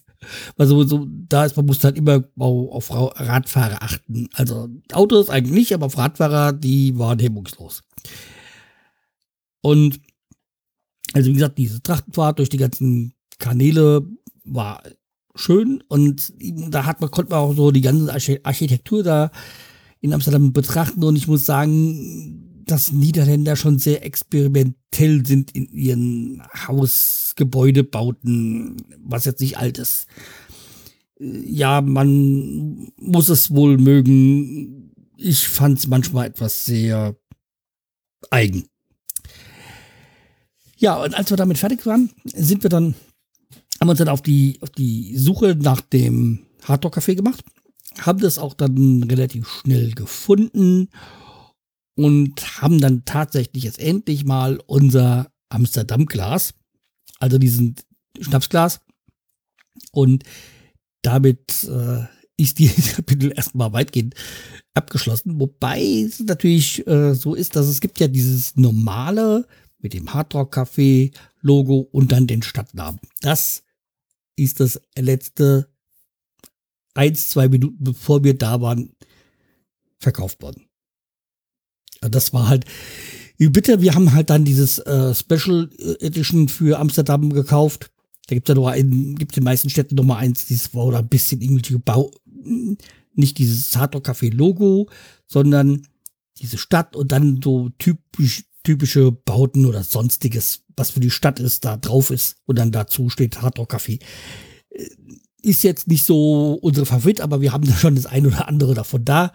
Also 0.57 0.83
so, 0.83 1.07
da 1.09 1.45
ist, 1.45 1.57
man 1.57 1.65
muss 1.65 1.83
halt 1.83 1.97
immer 1.97 2.23
auf 2.37 2.91
Radfahrer 2.91 3.83
achten. 3.83 4.29
Also 4.33 4.69
Autos 4.91 5.29
eigentlich 5.29 5.55
nicht, 5.55 5.73
aber 5.73 5.87
auf 5.87 5.97
Radfahrer, 5.97 6.53
die 6.53 6.97
waren 6.97 7.19
hemmungslos. 7.19 7.83
Und 9.61 9.99
also 11.13 11.29
wie 11.29 11.33
gesagt, 11.33 11.57
diese 11.57 11.81
Trachtenfahrt 11.81 12.39
durch 12.39 12.49
die 12.49 12.57
ganzen 12.57 13.13
Kanäle 13.39 14.05
war 14.43 14.83
schön 15.35 15.83
und 15.87 16.33
da 16.69 16.85
hat 16.85 17.01
man, 17.01 17.11
konnte 17.11 17.31
man 17.31 17.39
auch 17.39 17.55
so 17.55 17.71
die 17.71 17.81
ganze 17.81 18.39
Architektur 18.43 19.03
da 19.03 19.31
in 20.01 20.13
Amsterdam 20.13 20.53
betrachten 20.53 21.03
und 21.03 21.15
ich 21.15 21.27
muss 21.27 21.45
sagen, 21.45 22.48
dass 22.69 22.91
Niederländer 22.91 23.55
schon 23.55 23.79
sehr 23.79 24.05
experimentell 24.05 25.25
sind 25.25 25.55
in 25.55 25.67
ihren 25.69 26.43
Hausgebäudebauten, 26.67 28.77
was 29.03 29.25
jetzt 29.25 29.41
nicht 29.41 29.57
alt 29.57 29.79
ist. 29.79 30.05
Ja, 31.19 31.81
man 31.81 32.91
muss 32.97 33.29
es 33.29 33.51
wohl 33.51 33.77
mögen. 33.77 34.91
Ich 35.17 35.47
fand 35.47 35.79
es 35.79 35.87
manchmal 35.87 36.27
etwas 36.27 36.65
sehr 36.65 37.15
eigen. 38.29 38.67
Ja, 40.77 41.01
und 41.03 41.15
als 41.15 41.31
wir 41.31 41.37
damit 41.37 41.57
fertig 41.57 41.85
waren, 41.85 42.11
sind 42.23 42.63
wir 42.63 42.69
dann, 42.69 42.95
haben 43.79 43.87
wir 43.87 43.91
uns 43.91 43.99
dann 43.99 44.09
auf 44.09 44.21
die, 44.21 44.57
auf 44.61 44.69
die 44.69 45.17
Suche 45.17 45.57
nach 45.59 45.81
dem 45.81 46.45
Hardrock 46.63 46.97
Café 46.97 47.15
gemacht, 47.15 47.43
haben 47.99 48.19
das 48.19 48.37
auch 48.37 48.53
dann 48.53 49.03
relativ 49.03 49.49
schnell 49.49 49.91
gefunden 49.91 50.89
und 51.99 52.61
haben 52.61 52.79
dann 52.79 53.03
tatsächlich 53.03 53.65
jetzt 53.65 53.77
endlich 53.77 54.23
mal 54.23 54.61
unser 54.67 55.33
Amsterdam-Glas, 55.49 56.53
also 57.19 57.37
diesen 57.37 57.75
Schnapsglas. 58.21 58.79
Und 59.91 60.23
damit 61.01 61.65
äh, 61.65 62.05
ist 62.37 62.57
dieses 62.59 62.93
Kapitel 62.95 63.33
erstmal 63.35 63.73
weitgehend 63.73 64.15
abgeschlossen. 64.73 65.41
Wobei 65.41 65.81
es 65.81 66.21
natürlich 66.21 66.87
äh, 66.87 67.15
so 67.15 67.35
ist, 67.35 67.57
dass 67.57 67.67
es 67.67 67.81
gibt 67.81 67.99
ja 67.99 68.07
dieses 68.07 68.55
normale 68.55 69.45
mit 69.79 69.93
dem 69.93 70.13
Hardrock 70.13 70.55
Café 70.55 71.13
Logo 71.41 71.79
und 71.91 72.13
dann 72.13 72.27
den 72.27 72.43
Stadtnamen. 72.43 73.01
Das 73.19 73.63
ist 74.37 74.61
das 74.61 74.79
letzte 74.97 75.69
eins, 76.93 77.27
zwei 77.27 77.49
Minuten 77.49 77.83
bevor 77.83 78.23
wir 78.23 78.37
da 78.37 78.61
waren, 78.61 78.95
verkauft 79.99 80.41
worden. 80.41 80.68
Das 82.01 82.33
war 82.33 82.47
halt, 82.47 82.65
bitte, 83.37 83.81
wir 83.81 83.95
haben 83.95 84.13
halt 84.13 84.29
dann 84.29 84.45
dieses 84.45 84.79
äh, 84.79 85.13
Special 85.13 85.69
Edition 85.99 86.47
für 86.47 86.79
Amsterdam 86.79 87.31
gekauft. 87.31 87.91
Da 88.27 88.35
gibt 88.35 88.47
es 88.47 88.53
ja 88.53 88.61
noch 88.61 88.67
einen, 88.67 89.15
gibt 89.15 89.35
in 89.35 89.41
den 89.41 89.45
meisten 89.45 89.69
Städten 89.69 89.95
Nummer 89.95 90.17
eins, 90.17 90.45
dieses 90.45 90.73
war 90.75 90.85
oder 90.85 90.99
ein 90.99 91.07
bisschen 91.07 91.41
irgendwie 91.41 91.77
Bau, 91.77 92.11
nicht 93.13 93.37
dieses 93.37 93.75
Hardrock 93.75 94.07
Café 94.07 94.33
Logo, 94.33 94.89
sondern 95.25 95.87
diese 96.37 96.57
Stadt 96.57 96.95
und 96.95 97.11
dann 97.11 97.41
so 97.43 97.69
typisch, 97.79 98.43
typische 98.63 99.11
Bauten 99.11 99.65
oder 99.65 99.83
sonstiges, 99.83 100.63
was 100.75 100.91
für 100.91 100.99
die 100.99 101.09
Stadt 101.09 101.39
ist, 101.39 101.65
da 101.65 101.77
drauf 101.77 102.11
ist 102.11 102.37
und 102.45 102.59
dann 102.59 102.71
dazu 102.71 103.09
steht 103.09 103.41
Hardrock 103.41 103.73
Café. 103.73 103.99
Äh, 104.69 104.89
ist 105.41 105.63
jetzt 105.63 105.87
nicht 105.87 106.05
so 106.05 106.59
unsere 106.61 106.85
Favorit, 106.85 107.21
aber 107.21 107.39
wir 107.39 107.53
haben 107.53 107.65
da 107.65 107.73
schon 107.73 107.95
das 107.95 108.05
ein 108.05 108.27
oder 108.27 108.47
andere 108.49 108.73
davon 108.73 109.05
da 109.05 109.31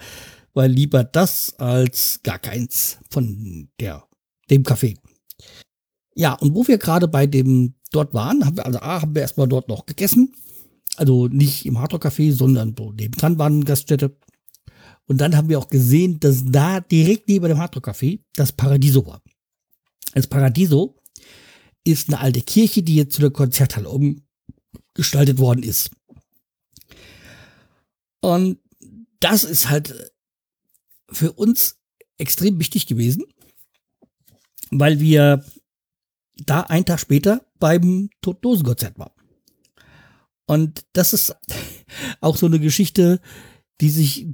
weil 0.55 0.71
lieber 0.71 1.05
das 1.05 1.59
als 1.59 2.21
gar 2.23 2.39
keins 2.39 2.99
von 3.11 3.69
der, 3.81 4.05
dem 4.51 4.63
Café. 4.63 4.97
Ja, 6.15 6.35
und 6.35 6.55
wo 6.55 6.67
wir 6.67 6.79
gerade 6.79 7.09
bei 7.09 7.27
dem 7.27 7.75
dort 7.91 8.15
waren, 8.15 8.45
haben 8.45 8.57
wir, 8.57 8.65
also 8.65 8.79
A, 8.79 9.03
haben 9.03 9.15
wir 9.15 9.23
erstmal 9.23 9.49
dort 9.49 9.69
noch 9.69 9.85
gegessen. 9.85 10.33
Also 10.97 11.27
nicht 11.27 11.67
im 11.67 11.79
Hardrock 11.81 12.07
Café, 12.07 12.33
sondern 12.33 12.75
so 12.79 12.93
nebendran 12.93 13.37
war 13.37 13.47
eine 13.47 13.65
Gaststätte. 13.65 14.17
Und 15.07 15.21
dann 15.21 15.37
haben 15.37 15.49
wir 15.49 15.59
auch 15.59 15.69
gesehen, 15.69 16.21
dass 16.21 16.45
da 16.47 16.81
direkt 16.81 17.29
neben 17.29 17.49
dem 17.49 17.59
Hardrock 17.59 17.89
Café 17.89 18.21
das 18.37 18.53
Paradiso 18.53 19.05
war. 19.07 19.21
Das 20.15 20.29
Paradiso 20.29 20.97
ist 21.83 22.09
eine 22.09 22.21
alte 22.21 22.41
Kirche, 22.41 22.83
die 22.83 22.95
jetzt 22.95 23.15
zu 23.15 23.21
der 23.21 23.31
Konzerthalle 23.31 23.91
umgestaltet 23.91 25.39
worden 25.39 25.65
ist. 25.65 25.91
Und 28.21 28.59
das 29.21 29.45
ist 29.45 29.69
halt 29.69 30.14
für 31.11 31.33
uns 31.33 31.79
extrem 32.19 32.59
wichtig 32.59 32.87
gewesen, 32.87 33.25
weil 34.71 35.01
wir 35.01 35.45
da 36.37 36.63
einen 36.63 36.85
Tag 36.85 37.01
später 37.01 37.45
beim 37.59 38.11
Toddosenkonzert 38.21 38.99
waren. 38.99 39.13
Und 40.47 40.85
das 40.93 41.13
ist 41.13 41.37
auch 42.21 42.37
so 42.37 42.47
eine 42.47 42.61
Geschichte, 42.61 43.21
die 43.81 43.91
sich 43.91 44.29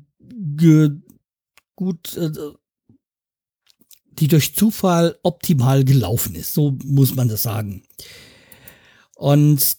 gut, 1.76 2.16
äh, 2.16 2.30
die 4.12 4.28
durch 4.28 4.54
Zufall 4.54 5.18
optimal 5.22 5.84
gelaufen 5.84 6.34
ist. 6.34 6.52
So 6.52 6.76
muss 6.84 7.14
man 7.14 7.28
das 7.28 7.42
sagen. 7.42 7.82
Und 9.16 9.78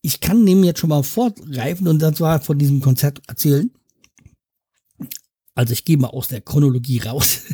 ich 0.00 0.20
kann 0.20 0.44
dem 0.44 0.64
jetzt 0.64 0.80
schon 0.80 0.90
mal 0.90 1.02
vorgreifen 1.02 1.88
und 1.88 1.98
dann 2.00 2.14
zwar 2.14 2.40
von 2.40 2.58
diesem 2.58 2.80
Konzert 2.80 3.22
erzählen. 3.26 3.70
Also 5.54 5.72
ich 5.72 5.84
gehe 5.84 5.96
mal 5.96 6.08
aus 6.08 6.28
der 6.28 6.40
Chronologie 6.40 7.00
raus. 7.00 7.40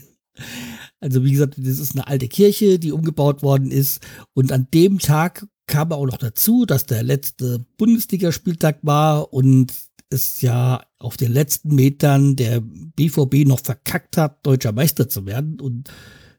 Also 1.03 1.25
wie 1.25 1.33
gesagt, 1.33 1.55
das 1.57 1.79
ist 1.79 1.93
eine 1.93 2.07
alte 2.07 2.29
Kirche, 2.29 2.79
die 2.79 2.93
umgebaut 2.93 3.43
worden 3.43 3.71
ist. 3.71 4.03
Und 4.35 4.53
an 4.53 4.69
dem 4.75 4.99
Tag 4.99 5.47
kam 5.67 5.93
auch 5.93 6.05
noch 6.05 6.19
dazu, 6.19 6.67
dass 6.67 6.85
der 6.85 7.03
letzte 7.03 7.65
Bundesligaspieltag 7.79 8.81
war 8.83 9.33
und 9.33 9.73
es 10.11 10.43
ja 10.43 10.83
auf 10.99 11.17
den 11.17 11.33
letzten 11.33 11.75
Metern 11.75 12.37
der 12.37 12.61
BVB 12.61 13.47
noch 13.47 13.61
verkackt 13.61 14.19
hat, 14.19 14.45
deutscher 14.45 14.73
Meister 14.73 15.09
zu 15.09 15.25
werden. 15.25 15.59
Und 15.61 15.91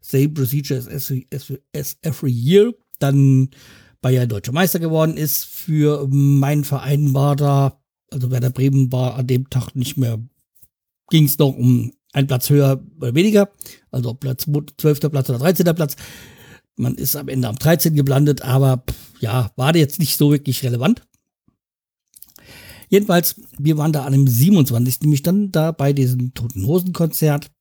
same 0.01 0.29
procedure 0.29 0.77
as, 0.77 0.87
as, 1.33 1.53
as 1.75 1.97
every 2.03 2.31
year. 2.31 2.73
Dann 2.99 3.49
Bayern 4.01 4.29
deutscher 4.29 4.51
Meister 4.51 4.79
geworden 4.79 5.17
ist. 5.17 5.45
Für 5.45 6.07
meinen 6.07 6.65
Verein 6.65 7.13
war 7.13 7.35
da, 7.35 7.81
also 8.11 8.29
Werder 8.29 8.51
Bremen 8.51 8.91
war 8.91 9.15
an 9.15 9.27
dem 9.27 9.49
Tag 9.49 9.75
nicht 9.75 9.97
mehr 9.97 10.19
ging 11.11 11.25
es 11.25 11.37
noch 11.37 11.55
um 11.55 11.93
ein 12.13 12.25
Platz 12.25 12.49
höher 12.49 12.83
oder 12.97 13.13
weniger, 13.13 13.51
also 13.91 14.15
Platz 14.15 14.47
12. 14.77 15.11
Platz 15.11 15.29
oder 15.29 15.39
13. 15.39 15.75
Platz. 15.75 15.95
Man 16.75 16.95
ist 16.95 17.15
am 17.15 17.27
Ende 17.27 17.47
am 17.47 17.57
13. 17.57 17.95
geblandet, 17.95 18.41
aber 18.41 18.83
ja, 19.19 19.51
war 19.55 19.75
jetzt 19.75 19.99
nicht 19.99 20.17
so 20.17 20.31
wirklich 20.31 20.63
relevant. 20.63 21.03
Jedenfalls, 22.89 23.39
wir 23.57 23.77
waren 23.77 23.93
da 23.93 24.03
an 24.03 24.13
dem 24.13 24.27
27. 24.27 25.01
nämlich 25.01 25.21
dann 25.21 25.51
da 25.51 25.71
bei 25.71 25.93
diesem 25.93 26.33
Toten 26.33 26.65
Hosen 26.65 26.91
Konzert 26.91 27.51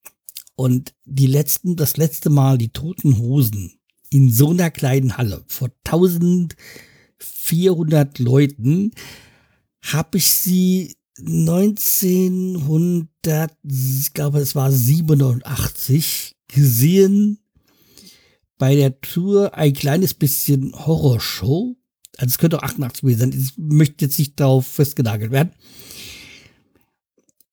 und 0.57 0.95
die 1.05 1.27
letzten, 1.27 1.77
das 1.77 1.97
letzte 1.97 2.31
Mal 2.31 2.59
die 2.59 2.73
Toten 2.73 3.19
Hosen 3.19 3.75
in 4.11 4.33
so 4.33 4.51
einer 4.51 4.71
kleinen 4.71 5.17
Halle 5.17 5.45
vor 5.47 5.71
1400 5.85 8.19
Leuten 8.19 8.93
habe 9.83 10.19
ich 10.19 10.27
sie 10.27 10.97
1900, 11.21 13.53
ich 13.63 14.13
glaube 14.13 14.41
es 14.41 14.55
war 14.55 14.71
87 14.73 16.37
gesehen 16.49 17.39
bei 18.59 18.77
der 18.77 19.01
Tour 19.01 19.55
ein 19.55 19.73
kleines 19.73 20.13
bisschen 20.15 20.75
Horrorshow. 20.75 21.77
Also 22.19 22.31
es 22.31 22.39
könnte 22.39 22.59
auch 22.59 22.63
88 22.63 23.01
gewesen 23.01 23.19
sein. 23.19 23.33
Ich 23.33 23.55
möchte 23.57 24.05
jetzt 24.05 24.19
nicht 24.19 24.39
darauf 24.39 24.67
festgenagelt 24.67 25.31
werden. 25.31 25.53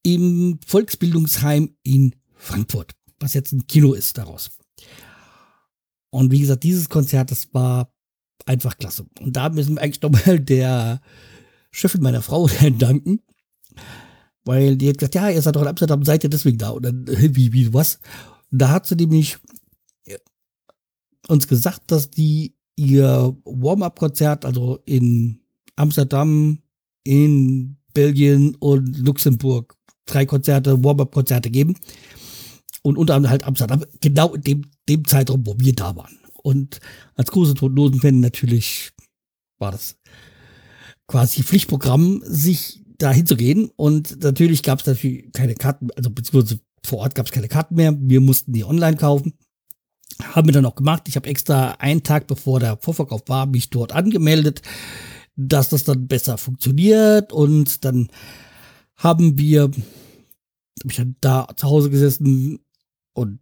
Im 0.04 0.60
Volksbildungsheim 0.66 1.76
in 1.84 2.14
Frankfurt, 2.36 2.96
was 3.20 3.34
jetzt 3.34 3.54
ein 3.54 3.68
Kino 3.68 3.94
ist 3.94 4.18
daraus. 4.18 4.50
Und 6.10 6.32
wie 6.32 6.40
gesagt, 6.40 6.64
dieses 6.64 6.90
Konzert, 6.90 7.32
das 7.32 7.54
war 7.54 7.92
einfach 8.46 8.78
klasse. 8.78 9.06
Und 9.20 9.36
da 9.36 9.50
müssen 9.50 9.76
wir 9.76 9.82
eigentlich 9.82 10.02
nochmal 10.02 10.40
der 10.40 11.02
Chefin 11.72 12.02
meiner 12.02 12.22
Frau 12.22 12.48
danken. 12.78 13.22
Weil 14.46 14.78
die 14.78 14.90
hat 14.90 14.98
gesagt, 14.98 15.16
ja, 15.16 15.30
ihr 15.30 15.42
seid 15.42 15.56
doch 15.56 15.62
in 15.62 15.68
Amsterdam, 15.68 16.04
seid 16.06 16.24
ihr 16.24 16.30
deswegen 16.30 16.58
da? 16.58 16.70
Und 16.70 16.84
dann, 16.84 17.06
wie, 17.08 17.54
wie, 17.54 17.74
was? 17.74 18.00
Und 18.52 18.62
da 18.62 18.70
hat 18.70 18.86
sie 18.86 18.96
nämlich 18.96 19.38
uns 21.28 21.48
gesagt, 21.48 21.92
dass 21.92 22.10
die 22.10 22.56
ihr 22.76 23.36
Warm-up-Konzert, 23.44 24.46
also 24.46 24.80
in 24.86 25.42
Amsterdam, 25.76 26.60
in 27.04 27.78
Belgien 27.94 28.56
und 28.56 28.98
Luxemburg, 28.98 29.76
drei 30.06 30.26
Konzerte, 30.26 30.84
Warm-up-Konzerte 30.84 31.50
geben. 31.50 31.76
Und 32.84 32.98
unter 32.98 33.16
anderem 33.16 33.32
halt 33.32 33.44
Amsterdam, 33.44 33.84
genau 34.00 34.34
in 34.36 34.42
dem, 34.42 34.62
dem 34.88 35.06
Zeitraum, 35.06 35.46
wo 35.46 35.56
wir 35.58 35.74
da 35.74 35.96
waren. 35.96 36.20
Und 36.44 36.80
als 37.16 37.32
große 37.32 37.56
Totenlosen-Fan 37.56 38.20
natürlich 38.20 38.92
war 39.58 39.72
das 39.72 39.98
quasi 41.08 41.44
Pflichtprogramm, 41.44 42.22
sich 42.24 42.84
da 42.98 43.12
hinzugehen. 43.12 43.72
Und 43.76 44.24
natürlich 44.24 44.64
gab 44.64 44.80
es 44.80 44.86
natürlich 44.86 45.32
keine 45.34 45.56
Karten, 45.56 45.90
also 45.96 46.10
beziehungsweise 46.10 46.60
vor 46.84 47.00
Ort 47.00 47.16
gab 47.16 47.26
es 47.26 47.32
keine 47.32 47.48
Karten 47.48 47.76
mehr. 47.76 47.96
Wir 47.98 48.22
mussten 48.22 48.54
die 48.54 48.64
online 48.64 48.98
kaufen. 48.98 49.34
Haben 50.22 50.48
wir 50.48 50.54
dann 50.54 50.66
auch 50.66 50.76
gemacht. 50.76 51.04
Ich 51.08 51.16
habe 51.16 51.30
extra 51.30 51.72
einen 51.80 52.04
Tag 52.04 52.28
bevor 52.28 52.60
der 52.60 52.78
Vorverkauf 52.78 53.24
war, 53.28 53.46
mich 53.46 53.70
dort 53.70 53.92
angemeldet, 53.92 54.62
dass 55.36 55.70
das 55.70 55.84
dann 55.84 56.08
besser 56.08 56.38
funktioniert. 56.38 57.34
Und 57.34 57.84
dann 57.86 58.10
haben 58.96 59.38
wir, 59.38 59.64
habe 59.64 59.74
ich 60.90 60.96
dann 60.96 61.16
da 61.22 61.48
zu 61.56 61.68
Hause 61.68 61.90
gesessen 61.90 62.60
und 63.14 63.40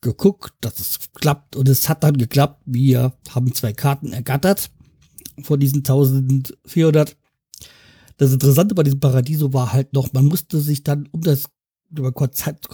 geguckt, 0.00 0.54
dass 0.60 0.78
es 0.80 0.98
klappt. 1.14 1.56
Und 1.56 1.68
es 1.68 1.88
hat 1.88 2.02
dann 2.02 2.18
geklappt. 2.18 2.62
Wir 2.66 3.14
haben 3.30 3.54
zwei 3.54 3.72
Karten 3.72 4.12
ergattert 4.12 4.70
von 5.42 5.60
diesen 5.60 5.78
1400. 5.78 7.16
Das 8.18 8.32
Interessante 8.32 8.74
bei 8.74 8.82
diesem 8.82 9.00
Paradiso 9.00 9.52
war 9.52 9.72
halt 9.72 9.94
noch, 9.94 10.12
man 10.12 10.26
musste 10.26 10.60
sich 10.60 10.82
dann, 10.82 11.08
um 11.12 11.22
das 11.22 11.44
über 11.90 12.12
Konzert, 12.12 12.66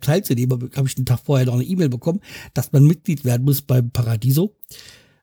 teilzunehmen, 0.00 0.70
habe 0.74 0.88
ich 0.88 0.96
einen 0.96 1.04
Tag 1.04 1.20
vorher 1.22 1.46
noch 1.46 1.54
eine 1.54 1.64
E-Mail 1.64 1.90
bekommen, 1.90 2.20
dass 2.54 2.72
man 2.72 2.86
Mitglied 2.86 3.24
werden 3.24 3.44
muss 3.44 3.60
beim 3.60 3.90
Paradiso. 3.90 4.56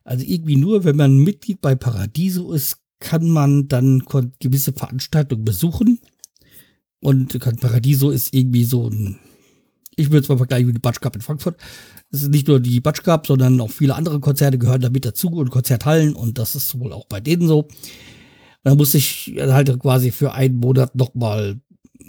Also 0.04 0.24
irgendwie 0.24 0.56
nur, 0.56 0.84
wenn 0.84 0.96
man 0.96 1.16
Mitglied 1.16 1.60
bei 1.60 1.74
Paradiso 1.74 2.52
ist, 2.52 2.76
kann 3.00 3.28
man 3.28 3.66
dann 3.66 4.04
gewisse 4.38 4.72
Veranstaltungen 4.72 5.44
besuchen. 5.44 5.98
Und 7.00 7.38
Paradiso 7.60 8.10
ist 8.10 8.34
irgendwie 8.34 8.64
so 8.64 8.88
ein, 8.88 9.18
ich 9.96 10.10
würde 10.10 10.22
es 10.22 10.28
mal 10.28 10.36
vergleichen 10.36 10.66
mit 10.66 10.76
dem 10.76 10.82
Batsch 10.82 11.00
Cup 11.00 11.16
in 11.16 11.22
Frankfurt. 11.22 11.56
Es 12.12 12.22
ist 12.22 12.28
nicht 12.30 12.46
nur 12.46 12.60
die 12.60 12.80
Batsch 12.80 13.02
Cup, 13.02 13.26
sondern 13.26 13.60
auch 13.60 13.70
viele 13.70 13.94
andere 13.94 14.20
Konzerte 14.20 14.58
gehören 14.58 14.82
damit 14.82 15.06
dazu 15.06 15.28
und 15.28 15.50
Konzerthallen 15.50 16.14
und 16.14 16.38
das 16.38 16.54
ist 16.54 16.78
wohl 16.78 16.92
auch 16.92 17.06
bei 17.06 17.20
denen 17.20 17.48
so. 17.48 17.66
Da 18.62 18.74
muss 18.74 18.94
ich 18.94 19.34
halt 19.38 19.78
quasi 19.80 20.10
für 20.10 20.32
einen 20.32 20.56
Monat 20.56 20.94
nochmal, 20.94 21.60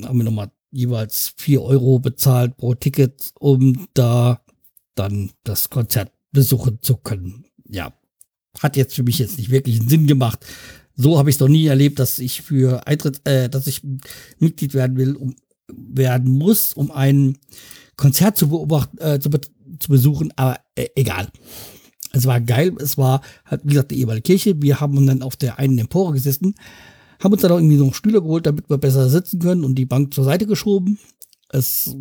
haben 0.04 0.18
wir 0.18 0.26
nochmal 0.26 0.52
jeweils 0.72 1.34
vier 1.38 1.62
Euro 1.62 2.00
bezahlt 2.00 2.58
pro 2.58 2.74
Ticket, 2.74 3.32
um 3.40 3.88
da 3.94 4.42
dann 4.96 5.32
das 5.44 5.70
Konzert 5.70 6.12
besuchen 6.32 6.80
zu 6.82 6.98
können. 6.98 7.46
Ja, 7.68 7.94
hat 8.60 8.78
jetzt 8.78 8.96
für 8.96 9.04
mich 9.04 9.20
jetzt 9.20 9.38
nicht 9.38 9.50
wirklich 9.50 9.80
einen 9.80 9.90
Sinn 9.90 10.08
gemacht. 10.08 10.46
So 10.96 11.18
habe 11.18 11.30
ich 11.30 11.38
es 11.38 11.40
noch 11.40 11.48
nie 11.48 11.68
erlebt, 11.68 12.00
dass 12.00 12.20
ich 12.20 12.42
für 12.42 12.86
Eintritt, 12.88 13.22
äh, 13.26 13.50
dass 13.50 13.68
ich 13.68 13.82
Mitglied 14.40 14.74
werden 14.74 14.98
will, 14.98 15.16
um 15.16 15.36
werden 15.74 16.38
muss, 16.38 16.74
um 16.74 16.92
ein 16.92 17.38
Konzert 17.96 18.38
zu 18.38 18.50
beobachten, 18.50 18.98
äh, 18.98 19.20
zu, 19.20 19.30
be 19.30 19.42
zu 19.80 19.90
besuchen, 19.90 20.34
aber 20.36 20.60
äh, 20.76 20.88
egal. 20.96 21.28
Es 22.14 22.26
war 22.26 22.42
geil, 22.42 22.76
es 22.80 22.98
war 22.98 23.22
halt, 23.46 23.62
wie 23.64 23.70
gesagt, 23.70 23.92
die 23.92 24.00
ehemalige 24.00 24.24
Kirche. 24.24 24.62
Wir 24.62 24.80
haben 24.80 25.06
dann 25.06 25.22
auf 25.22 25.36
der 25.36 25.60
einen 25.60 25.78
Empore 25.78 26.14
gesessen, 26.14 26.56
haben 27.20 27.32
uns 27.32 27.42
dann 27.42 27.52
auch 27.52 27.58
irgendwie 27.58 27.78
noch 27.78 27.94
Stühle 27.94 28.22
geholt, 28.22 28.46
damit 28.46 28.70
wir 28.70 28.78
besser 28.78 29.10
sitzen 29.10 29.40
können 29.40 29.64
und 29.64 29.76
die 29.76 29.86
Bank 29.86 30.14
zur 30.14 30.24
Seite 30.24 30.46
geschoben. 30.46 31.00
Es 31.50 31.96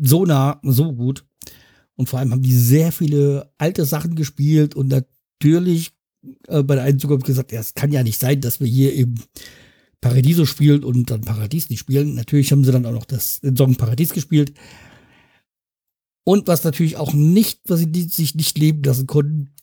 so 0.00 0.24
nah, 0.24 0.60
so 0.62 0.92
gut. 0.92 1.24
Und 1.94 2.08
vor 2.08 2.18
allem 2.18 2.32
haben 2.32 2.42
die 2.42 2.56
sehr 2.56 2.92
viele 2.92 3.50
alte 3.58 3.84
Sachen 3.84 4.14
gespielt 4.14 4.74
und 4.74 4.88
natürlich 4.88 5.92
äh, 6.48 6.62
bei 6.62 6.74
der 6.74 6.84
einen 6.84 6.98
sogar 6.98 7.18
gesagt, 7.18 7.52
ja, 7.52 7.60
es 7.60 7.74
kann 7.74 7.92
ja 7.92 8.02
nicht 8.02 8.20
sein, 8.20 8.40
dass 8.40 8.60
wir 8.60 8.66
hier 8.66 8.94
im 8.94 9.14
Paradiso 10.00 10.44
spielen 10.44 10.84
und 10.84 11.10
dann 11.10 11.22
Paradies 11.22 11.70
nicht 11.70 11.80
spielen. 11.80 12.14
Natürlich 12.14 12.52
haben 12.52 12.64
sie 12.64 12.72
dann 12.72 12.84
auch 12.86 12.92
noch 12.92 13.06
das, 13.06 13.40
den 13.40 13.56
Song 13.56 13.76
Paradies 13.76 14.12
gespielt. 14.12 14.52
Und 16.28 16.48
was 16.48 16.64
natürlich 16.64 16.96
auch 16.96 17.12
nicht, 17.12 17.60
was 17.68 17.78
sie 17.78 18.02
sich 18.02 18.34
nicht 18.34 18.58
leben 18.58 18.82
lassen 18.82 19.06
konnten, 19.06 19.54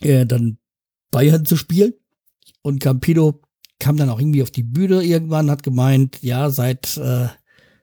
äh, 0.00 0.24
dann 0.24 0.58
Bayern 1.10 1.44
zu 1.44 1.56
spielen. 1.56 1.92
Und 2.62 2.78
Campino 2.78 3.40
kam 3.80 3.96
dann 3.96 4.08
auch 4.08 4.20
irgendwie 4.20 4.44
auf 4.44 4.52
die 4.52 4.62
Bühne 4.62 5.02
irgendwann, 5.02 5.50
hat 5.50 5.64
gemeint, 5.64 6.22
ja, 6.22 6.50
seit 6.50 6.96
äh, 6.98 7.26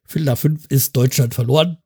Viertel 0.05 0.33
5 0.33 0.67
ist 0.69 0.95
Deutschland 0.95 1.33
verloren. 1.33 1.77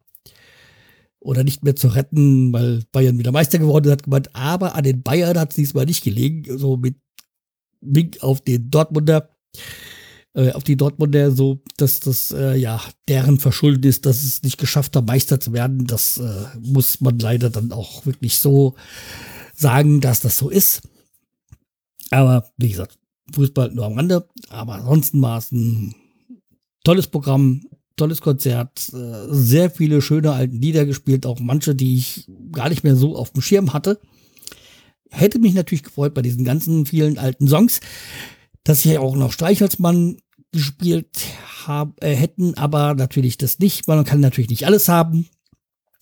Oder 1.20 1.44
nicht 1.44 1.64
mehr 1.64 1.76
zu 1.76 1.88
retten, 1.88 2.54
weil 2.54 2.84
Bayern 2.92 3.18
wieder 3.18 3.32
Meister 3.32 3.58
geworden 3.58 3.86
ist, 3.86 3.94
hat 3.94 4.04
gemeint, 4.04 4.36
aber 4.36 4.76
an 4.76 4.84
den 4.84 5.02
Bayern 5.02 5.40
hat 5.40 5.50
es 5.50 5.56
diesmal 5.56 5.86
nicht 5.86 6.04
gelegen. 6.04 6.60
So 6.60 6.78
mit 6.78 6.96
Wink 7.82 8.22
auf 8.22 8.42
den 8.42 8.70
Dortmunder 8.70 9.30
äh, 10.36 10.52
auf 10.52 10.64
die 10.64 10.78
Dortmunder 10.78 11.32
so, 11.32 11.62
dass 11.78 12.00
das 12.00 12.32
äh, 12.32 12.56
ja 12.56 12.82
deren 13.08 13.40
Verschulden 13.40 13.84
ist, 13.84 14.06
dass 14.06 14.24
es 14.24 14.44
nicht 14.44 14.58
geschafft 14.58 14.96
hat, 14.96 15.06
Meister 15.06 15.40
zu 15.40 15.54
werden. 15.54 15.86
Das 15.86 16.18
äh, 16.18 16.46
muss 16.60 17.02
man 17.02 17.20
leider 17.20 17.50
dann 17.50 17.72
auch 17.72 18.06
wirklich 18.06 18.38
so 18.38 18.76
sagen, 19.54 20.02
dass 20.02 20.22
das 20.22 20.38
so 20.38 20.50
ist. 20.50 20.82
Aber 22.10 22.52
wie 22.58 22.70
gesagt, 22.70 22.98
Fußball 23.32 23.72
nur 23.72 23.86
am 23.86 23.94
Rande. 23.94 24.28
Aber 24.50 24.74
ansonsten 24.76 25.22
war 25.22 25.38
es 25.38 25.52
ein 25.52 25.96
tolles 26.84 27.08
Programm, 27.08 27.68
tolles 27.96 28.22
Konzert, 28.22 28.92
äh, 28.94 29.26
sehr 29.30 29.70
viele 29.70 30.02
schöne 30.02 30.32
alte 30.32 30.56
Lieder 30.56 30.86
gespielt, 30.86 31.26
auch 31.26 31.40
manche, 31.40 31.76
die 31.76 31.98
ich 31.98 32.28
gar 32.52 32.70
nicht 32.70 32.84
mehr 32.84 32.96
so 32.96 33.16
auf 33.16 33.32
dem 33.32 33.42
Schirm 33.42 33.74
hatte. 33.74 34.00
Hätte 35.10 35.40
mich 35.40 35.54
natürlich 35.54 35.84
gefreut 35.84 36.14
bei 36.14 36.24
diesen 36.24 36.44
ganzen 36.44 36.86
vielen 36.88 37.20
alten 37.20 37.48
Songs, 37.48 37.82
dass 38.64 38.82
sie 38.82 38.98
auch 38.98 39.16
noch 39.16 39.32
Streichholzmann 39.32 40.18
gespielt 40.52 41.20
haben, 41.66 41.96
äh, 42.00 42.14
hätten, 42.14 42.56
aber 42.58 42.94
natürlich 42.94 43.38
das 43.38 43.60
nicht, 43.60 43.88
weil 43.88 43.98
man 43.98 44.06
kann 44.06 44.20
natürlich 44.20 44.50
nicht 44.50 44.66
alles 44.66 44.88
haben. 44.88 45.28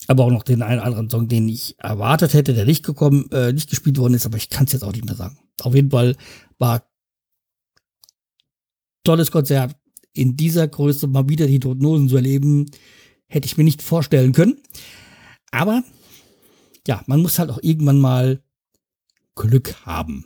Aber 0.08 0.26
auch 0.26 0.32
noch 0.32 0.43
den 0.43 0.62
einen 0.62 0.80
oder 0.80 0.88
anderen 0.88 1.10
Song, 1.10 1.28
den 1.28 1.47
ich 1.47 1.76
erwartet 1.78 2.34
hätte, 2.34 2.54
der 2.54 2.65
nicht 2.65 2.84
gekommen, 2.84 3.30
äh, 3.32 3.54
nicht 3.54 3.69
gespielt 3.69 3.97
worden 3.97 4.15
ist, 4.15 4.26
aber 4.26 4.38
ich 4.38 4.50
kann 4.50 4.65
es 4.65 4.74
jetzt 4.74 4.84
auch 4.84 4.91
nicht 4.91 5.06
mehr 5.06 5.15
sagen. 5.15 5.38
Auf 5.62 5.76
jeden 5.76 5.91
Fall 5.91 6.15
war 6.58 6.84
tolles 9.04 9.32
Konzert. 9.32 9.76
In 10.13 10.36
dieser 10.36 10.67
Größe 10.67 11.08
mal 11.08 11.30
wieder 11.30 11.47
die 11.47 11.60
Toten 11.60 12.10
zu 12.10 12.15
erleben, 12.17 12.65
hätte 13.28 13.45
ich 13.45 13.58
mir 13.58 13.63
nicht 13.63 13.82
vorstellen 13.82 14.34
können. 14.34 14.58
Aber 15.52 15.84
ja, 16.88 17.04
man 17.06 17.21
muss 17.21 17.39
halt 17.39 17.50
auch 17.50 17.60
irgendwann 17.62 18.00
mal 18.00 18.43
Glück 19.36 19.86
haben. 19.86 20.26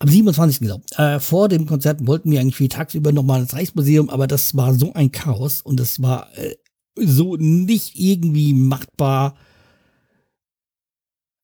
Am 0.00 0.08
27. 0.08 0.60
Genau. 0.60 0.80
Äh, 0.96 1.20
vor 1.20 1.48
dem 1.48 1.66
Konzert 1.66 2.06
wollten 2.06 2.30
wir 2.30 2.40
eigentlich 2.40 2.58
wie 2.58 2.68
tagsüber 2.68 3.12
nochmal 3.12 3.42
ins 3.42 3.52
Reichsmuseum, 3.52 4.08
aber 4.08 4.26
das 4.26 4.56
war 4.56 4.74
so 4.74 4.94
ein 4.94 5.12
Chaos 5.12 5.60
und 5.60 5.78
das 5.78 6.00
war 6.00 6.26
äh, 6.38 6.56
so 6.96 7.36
nicht 7.36 7.98
irgendwie 8.00 8.54
machbar, 8.54 9.36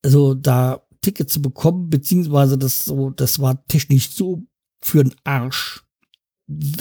also 0.03 0.33
da 0.33 0.81
Tickets 1.01 1.33
zu 1.33 1.41
bekommen, 1.41 1.91
beziehungsweise 1.91 2.57
das 2.57 2.83
so, 2.83 3.11
das 3.11 3.39
war 3.39 3.63
technisch 3.67 4.09
so 4.09 4.43
für 4.81 5.03
den 5.03 5.13
Arsch, 5.23 5.83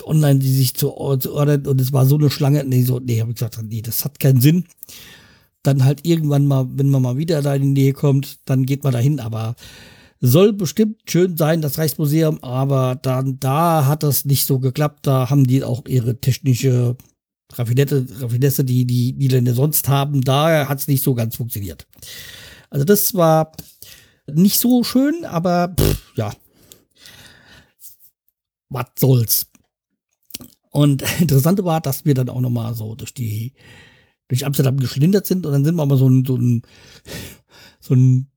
online, 0.04 0.38
die 0.38 0.52
sich 0.52 0.74
zu, 0.74 0.88
zu 1.18 1.34
ordnen 1.34 1.66
und 1.66 1.80
es 1.80 1.92
war 1.92 2.06
so 2.06 2.16
eine 2.16 2.30
Schlange. 2.30 2.64
Nee, 2.64 2.82
so, 2.84 3.00
nee, 3.00 3.20
habe 3.20 3.32
ich 3.32 3.36
gesagt, 3.36 3.60
nee, 3.62 3.82
das 3.82 4.04
hat 4.04 4.18
keinen 4.18 4.40
Sinn. 4.40 4.64
Dann 5.62 5.84
halt 5.84 6.06
irgendwann 6.06 6.46
mal, 6.46 6.66
wenn 6.70 6.88
man 6.88 7.02
mal 7.02 7.18
wieder 7.18 7.42
da 7.42 7.54
in 7.54 7.62
die 7.74 7.82
Nähe 7.82 7.92
kommt, 7.92 8.38
dann 8.46 8.64
geht 8.64 8.84
man 8.84 8.92
dahin, 8.94 9.20
aber 9.20 9.56
soll 10.20 10.52
bestimmt 10.52 11.02
schön 11.08 11.36
sein, 11.36 11.60
das 11.60 11.78
Reichsmuseum, 11.78 12.42
aber 12.42 12.96
dann, 12.96 13.38
da 13.38 13.86
hat 13.86 14.02
das 14.02 14.24
nicht 14.24 14.46
so 14.46 14.58
geklappt. 14.58 15.06
Da 15.06 15.30
haben 15.30 15.46
die 15.46 15.62
auch 15.62 15.86
ihre 15.86 16.20
technische 16.20 16.96
Raffinette, 17.52 18.06
Raffinesse, 18.20 18.64
die 18.64 18.86
die 18.86 19.12
Niederländer 19.12 19.54
sonst 19.54 19.88
haben. 19.88 20.22
Da 20.22 20.68
hat 20.68 20.78
es 20.78 20.88
nicht 20.88 21.04
so 21.04 21.14
ganz 21.14 21.36
funktioniert. 21.36 21.86
Also 22.70 22.84
das 22.84 23.14
war 23.14 23.52
nicht 24.26 24.58
so 24.58 24.82
schön, 24.84 25.24
aber 25.24 25.74
pff, 25.78 26.12
ja. 26.16 26.32
Was 28.68 28.86
soll's. 28.98 29.46
Und 30.70 31.02
interessante 31.20 31.64
war, 31.64 31.80
dass 31.80 32.04
wir 32.04 32.14
dann 32.14 32.28
auch 32.28 32.40
noch 32.40 32.50
mal 32.50 32.74
so 32.74 32.94
durch 32.94 33.14
die 33.14 33.54
durch 34.28 34.44
Amsterdam 34.44 34.76
geschlindert 34.78 35.24
sind 35.24 35.46
und 35.46 35.52
dann 35.52 35.64
sind 35.64 35.76
wir 35.76 35.86
mal 35.86 35.96
so 35.96 36.08
ein 36.08 36.24
so 36.24 36.36
ein 36.36 36.62
so 37.78 37.94
ein 37.94 38.28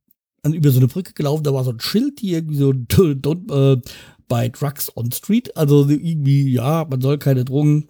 über 0.43 0.71
so 0.71 0.79
eine 0.79 0.87
Brücke 0.87 1.13
gelaufen, 1.13 1.43
da 1.43 1.53
war 1.53 1.63
so 1.63 1.71
ein 1.71 1.79
Schild, 1.79 2.21
die 2.21 2.33
irgendwie 2.33 2.57
so 2.57 2.69
don't, 2.71 3.51
äh, 3.51 3.81
bei 4.27 4.49
Drugs 4.49 4.95
on 4.95 5.11
Street, 5.11 5.55
also 5.57 5.87
irgendwie, 5.89 6.51
ja, 6.53 6.85
man 6.89 7.01
soll 7.01 7.17
keine 7.17 7.45
Drogen 7.45 7.87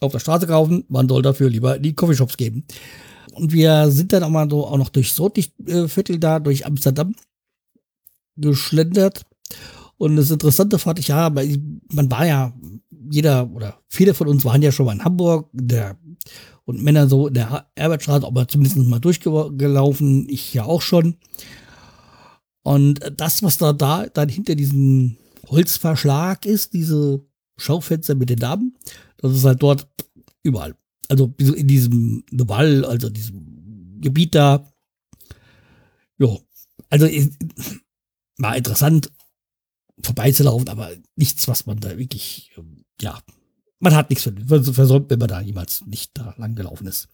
auf 0.00 0.12
der 0.12 0.18
Straße 0.18 0.46
kaufen, 0.46 0.84
man 0.88 1.08
soll 1.08 1.22
dafür 1.22 1.50
lieber 1.50 1.78
die 1.78 1.94
Coffeeshops 1.94 2.36
geben. 2.36 2.64
Und 3.32 3.52
wir 3.52 3.90
sind 3.90 4.12
dann 4.12 4.22
auch 4.22 4.30
mal 4.30 4.48
so 4.50 4.66
auch 4.66 4.76
noch 4.76 4.88
durchs 4.90 5.18
Rotlichtviertel 5.18 6.18
da, 6.18 6.40
durch 6.40 6.66
Amsterdam 6.66 7.14
geschlendert. 8.36 9.22
Und 9.96 10.16
das 10.16 10.30
Interessante 10.30 10.78
fand 10.78 10.98
ich 10.98 11.08
ja, 11.08 11.30
man 11.30 12.10
war 12.10 12.26
ja, 12.26 12.54
jeder 13.10 13.50
oder 13.50 13.78
viele 13.88 14.14
von 14.14 14.28
uns 14.28 14.44
waren 14.44 14.62
ja 14.62 14.72
schon 14.72 14.86
mal 14.86 14.94
in 14.94 15.04
Hamburg, 15.04 15.48
der 15.52 15.96
und 16.64 16.82
Männer 16.82 17.08
so 17.08 17.26
in 17.26 17.34
der 17.34 17.66
Herbertstraße, 17.76 18.26
aber 18.26 18.46
zumindest 18.46 18.78
mal 18.78 19.00
durchgelaufen, 19.00 20.28
ich 20.28 20.54
ja 20.54 20.64
auch 20.64 20.82
schon. 20.82 21.16
Und 22.62 23.00
das, 23.16 23.42
was 23.42 23.58
da, 23.58 23.72
da 23.72 24.06
dann 24.06 24.28
hinter 24.28 24.54
diesem 24.54 25.16
Holzverschlag 25.48 26.44
ist, 26.44 26.74
diese 26.74 27.24
Schaufenster 27.56 28.14
mit 28.14 28.30
den 28.30 28.38
Damen, 28.38 28.76
das 29.18 29.32
ist 29.32 29.44
halt 29.44 29.62
dort 29.62 29.88
überall. 30.42 30.76
Also 31.08 31.34
in 31.38 31.66
diesem 31.66 32.24
Wall, 32.30 32.84
also 32.84 33.10
diesem 33.10 34.00
Gebiet 34.00 34.34
da. 34.34 34.66
Ja, 36.18 36.36
also 36.88 37.06
war 38.38 38.56
interessant 38.56 39.10
vorbeizulaufen, 40.02 40.68
aber 40.68 40.90
nichts, 41.16 41.48
was 41.48 41.66
man 41.66 41.80
da 41.80 41.98
wirklich, 41.98 42.52
ja, 43.00 43.18
man 43.80 43.94
hat 43.94 44.10
nichts 44.10 44.24
versäumt, 44.24 45.10
wenn 45.10 45.18
man 45.18 45.28
da 45.28 45.40
jemals 45.40 45.84
nicht 45.86 46.12
da 46.14 46.34
lang 46.38 46.54
gelaufen 46.54 46.86
ist. 46.86 47.08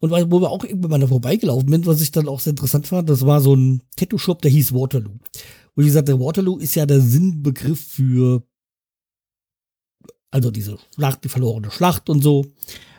Und 0.00 0.10
wo 0.10 0.40
wir 0.40 0.50
auch 0.50 0.64
irgendwann 0.64 0.90
mal 0.90 1.00
da 1.00 1.06
vorbeigelaufen 1.06 1.70
sind, 1.70 1.86
was 1.86 2.00
ich 2.00 2.10
dann 2.10 2.28
auch 2.28 2.40
sehr 2.40 2.52
interessant 2.52 2.86
fand, 2.86 3.08
das 3.08 3.24
war 3.26 3.40
so 3.40 3.54
ein 3.54 3.82
Tattoo-Shop, 3.96 4.42
der 4.42 4.50
hieß 4.50 4.72
Waterloo. 4.72 5.18
Wo 5.74 5.82
ich 5.82 5.88
gesagt, 5.88 6.08
der 6.08 6.20
Waterloo 6.20 6.58
ist 6.58 6.74
ja 6.74 6.86
der 6.86 7.00
Sinnbegriff 7.00 7.80
für, 7.80 8.42
also 10.30 10.50
diese 10.50 10.78
Schlacht, 10.94 11.24
die 11.24 11.28
verlorene 11.28 11.70
Schlacht 11.70 12.08
und 12.08 12.22
so. 12.22 12.46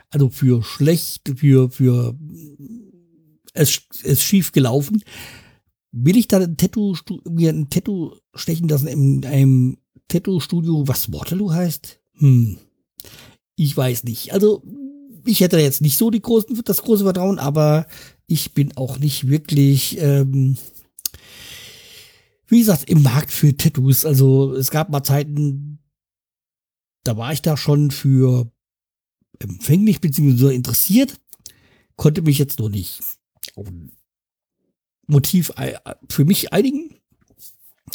Also 0.10 0.30
für 0.30 0.64
schlecht, 0.64 1.34
für, 1.38 1.70
für, 1.70 2.18
es 3.54 3.82
ist 4.04 4.24
schief 4.24 4.52
gelaufen. 4.52 5.04
Will 5.92 6.18
ich 6.18 6.28
da 6.28 6.40
ein 6.40 6.58
Tattoo, 6.58 6.96
mir 7.30 7.52
ein 7.52 7.70
Tattoo 7.70 8.16
stechen 8.34 8.68
lassen 8.68 8.88
in 8.88 9.26
einem 9.26 9.78
Tattoo-Studio, 10.08 10.88
was 10.88 11.12
Waterloo 11.12 11.52
heißt? 11.52 12.00
Hm. 12.18 12.58
Ich 13.56 13.76
weiß 13.76 14.04
nicht. 14.04 14.34
Also, 14.34 14.62
ich 15.26 15.42
hätte 15.42 15.60
jetzt 15.60 15.82
nicht 15.82 15.98
so 15.98 16.10
die 16.10 16.22
großen, 16.22 16.62
das 16.64 16.82
große 16.82 17.04
Vertrauen, 17.04 17.40
aber 17.40 17.88
ich 18.28 18.54
bin 18.54 18.76
auch 18.78 19.00
nicht 19.00 19.28
wirklich, 19.28 20.00
ähm, 20.00 20.58
wie 22.48 22.60
gesagt, 22.60 22.90
im 22.90 23.04
Markt 23.04 23.32
für 23.32 23.56
Tattoos. 23.56 24.06
Also 24.06 24.54
es 24.54 24.72
gab 24.72 24.90
mal 24.90 25.04
Zeiten, 25.04 25.80
da 27.04 27.18
war 27.18 27.34
ich 27.34 27.42
da 27.42 27.58
schon 27.58 27.92
für 27.92 28.52
empfänglich 29.40 30.02
bzw. 30.02 30.54
interessiert, 30.54 31.20
konnte 31.96 32.22
mich 32.22 32.38
jetzt 32.38 32.60
noch 32.60 32.70
nicht 32.70 33.02
auf 33.56 33.68
ein 33.68 33.92
Motiv 35.08 35.54
für 36.10 36.26
mich 36.26 36.52
einigen. 36.54 36.96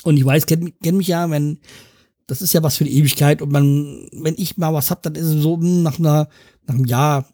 Und 0.05 0.17
ich 0.17 0.25
weiß, 0.25 0.47
kenne 0.47 0.73
kenn 0.83 0.97
mich 0.97 1.09
ja, 1.09 1.29
wenn 1.31 1.59
das 2.31 2.43
ist 2.43 2.53
ja 2.53 2.63
was 2.63 2.77
für 2.77 2.85
die 2.85 2.97
Ewigkeit 2.97 3.43
und 3.43 3.51
man, 3.51 4.09
wenn 4.13 4.35
ich 4.39 4.57
mal 4.57 4.73
was 4.73 4.91
hab, 4.91 5.03
dann 5.03 5.15
ist 5.15 5.27
es 5.27 5.43
so 5.43 5.57
hm, 5.57 5.83
nach 5.83 5.99
einer 5.99 6.29
nach 6.67 6.75
einem 6.75 6.85
Jahr 6.85 7.29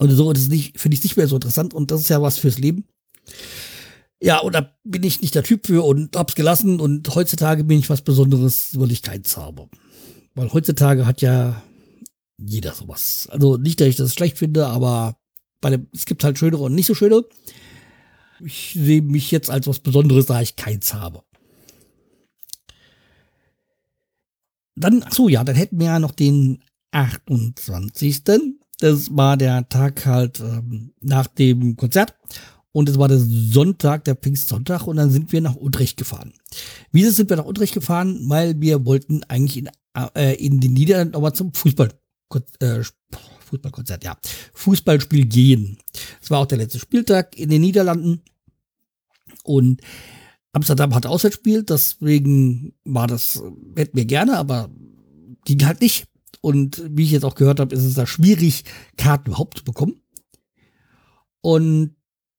oder 0.00 0.14
so, 0.14 0.32
das 0.32 0.48
nicht, 0.48 0.78
finde 0.78 0.96
ich 0.96 1.02
nicht 1.02 1.16
mehr 1.16 1.28
so 1.28 1.36
interessant 1.36 1.74
und 1.74 1.90
das 1.90 2.00
ist 2.00 2.08
ja 2.08 2.22
was 2.22 2.38
fürs 2.38 2.58
Leben. 2.58 2.84
Ja, 4.20 4.38
und 4.38 4.54
da 4.54 4.72
bin 4.84 5.04
ich 5.04 5.20
nicht 5.22 5.34
der 5.34 5.44
Typ 5.44 5.66
für 5.66 5.84
und 5.84 6.16
hab's 6.16 6.34
gelassen 6.34 6.80
und 6.80 7.14
heutzutage 7.14 7.62
bin 7.64 7.78
ich 7.78 7.88
was 7.88 8.02
Besonderes, 8.02 8.78
weil 8.78 8.90
ich 8.90 9.02
keins 9.02 9.36
habe. 9.36 9.68
Weil 10.34 10.52
heutzutage 10.52 11.06
hat 11.06 11.22
ja 11.22 11.62
jeder 12.36 12.72
sowas. 12.72 13.28
Also 13.30 13.56
nicht, 13.56 13.80
dass 13.80 13.88
ich 13.88 13.96
das 13.96 14.14
schlecht 14.14 14.38
finde, 14.38 14.66
aber 14.66 15.16
bei 15.60 15.70
dem, 15.70 15.88
es 15.92 16.04
gibt 16.04 16.24
halt 16.24 16.38
schönere 16.38 16.64
und 16.64 16.74
nicht 16.74 16.86
so 16.86 16.94
schöne. 16.94 17.24
Ich 18.44 18.72
sehe 18.74 19.02
mich 19.02 19.30
jetzt 19.30 19.50
als 19.50 19.66
was 19.66 19.80
Besonderes, 19.80 20.26
da 20.26 20.40
ich 20.40 20.56
keins 20.56 20.94
habe. 20.94 21.22
Dann, 24.80 25.04
so, 25.10 25.28
ja, 25.28 25.44
dann 25.44 25.56
hätten 25.56 25.78
wir 25.78 25.86
ja 25.86 25.98
noch 25.98 26.12
den 26.12 26.62
28. 26.92 28.22
Das 28.80 29.16
war 29.16 29.36
der 29.36 29.68
Tag 29.68 30.06
halt 30.06 30.40
ähm, 30.40 30.92
nach 31.00 31.26
dem 31.26 31.76
Konzert. 31.76 32.14
Und 32.72 32.88
es 32.88 32.98
war 32.98 33.08
der 33.08 33.18
Sonntag, 33.18 34.04
der 34.04 34.14
Pfingstsonntag. 34.14 34.86
Und 34.86 34.96
dann 34.96 35.10
sind 35.10 35.32
wir 35.32 35.40
nach 35.40 35.56
Utrecht 35.56 35.96
gefahren. 35.96 36.32
Wieso 36.92 37.10
sind 37.10 37.30
wir 37.30 37.36
nach 37.36 37.46
Utrecht 37.46 37.74
gefahren? 37.74 38.20
Weil 38.28 38.60
wir 38.60 38.84
wollten 38.84 39.24
eigentlich 39.24 39.58
in, 39.58 39.70
äh, 40.14 40.34
in 40.34 40.60
den 40.60 40.74
Niederlanden 40.74 41.14
nochmal 41.14 41.32
zum 41.32 41.52
Fußball, 41.52 41.92
äh, 42.60 42.82
Fußballkonzert, 43.46 44.04
ja. 44.04 44.16
Fußballspiel 44.52 45.26
gehen. 45.26 45.78
Es 46.22 46.30
war 46.30 46.40
auch 46.40 46.46
der 46.46 46.58
letzte 46.58 46.78
Spieltag 46.78 47.36
in 47.36 47.48
den 47.48 47.62
Niederlanden. 47.62 48.22
Und 49.42 49.80
Amsterdam 50.52 50.94
hat 50.94 51.06
Auswärtsspiel, 51.06 51.62
deswegen 51.62 52.74
war 52.84 53.06
das, 53.06 53.42
hätten 53.76 53.96
wir 53.96 54.06
gerne, 54.06 54.38
aber 54.38 54.70
ging 55.44 55.64
halt 55.64 55.80
nicht. 55.80 56.06
Und 56.40 56.82
wie 56.88 57.04
ich 57.04 57.10
jetzt 57.10 57.24
auch 57.24 57.34
gehört 57.34 57.60
habe, 57.60 57.74
ist 57.74 57.84
es 57.84 57.94
da 57.94 58.06
schwierig, 58.06 58.64
Karten 58.96 59.28
überhaupt 59.28 59.58
zu 59.58 59.64
bekommen. 59.64 60.00
Und 61.40 61.96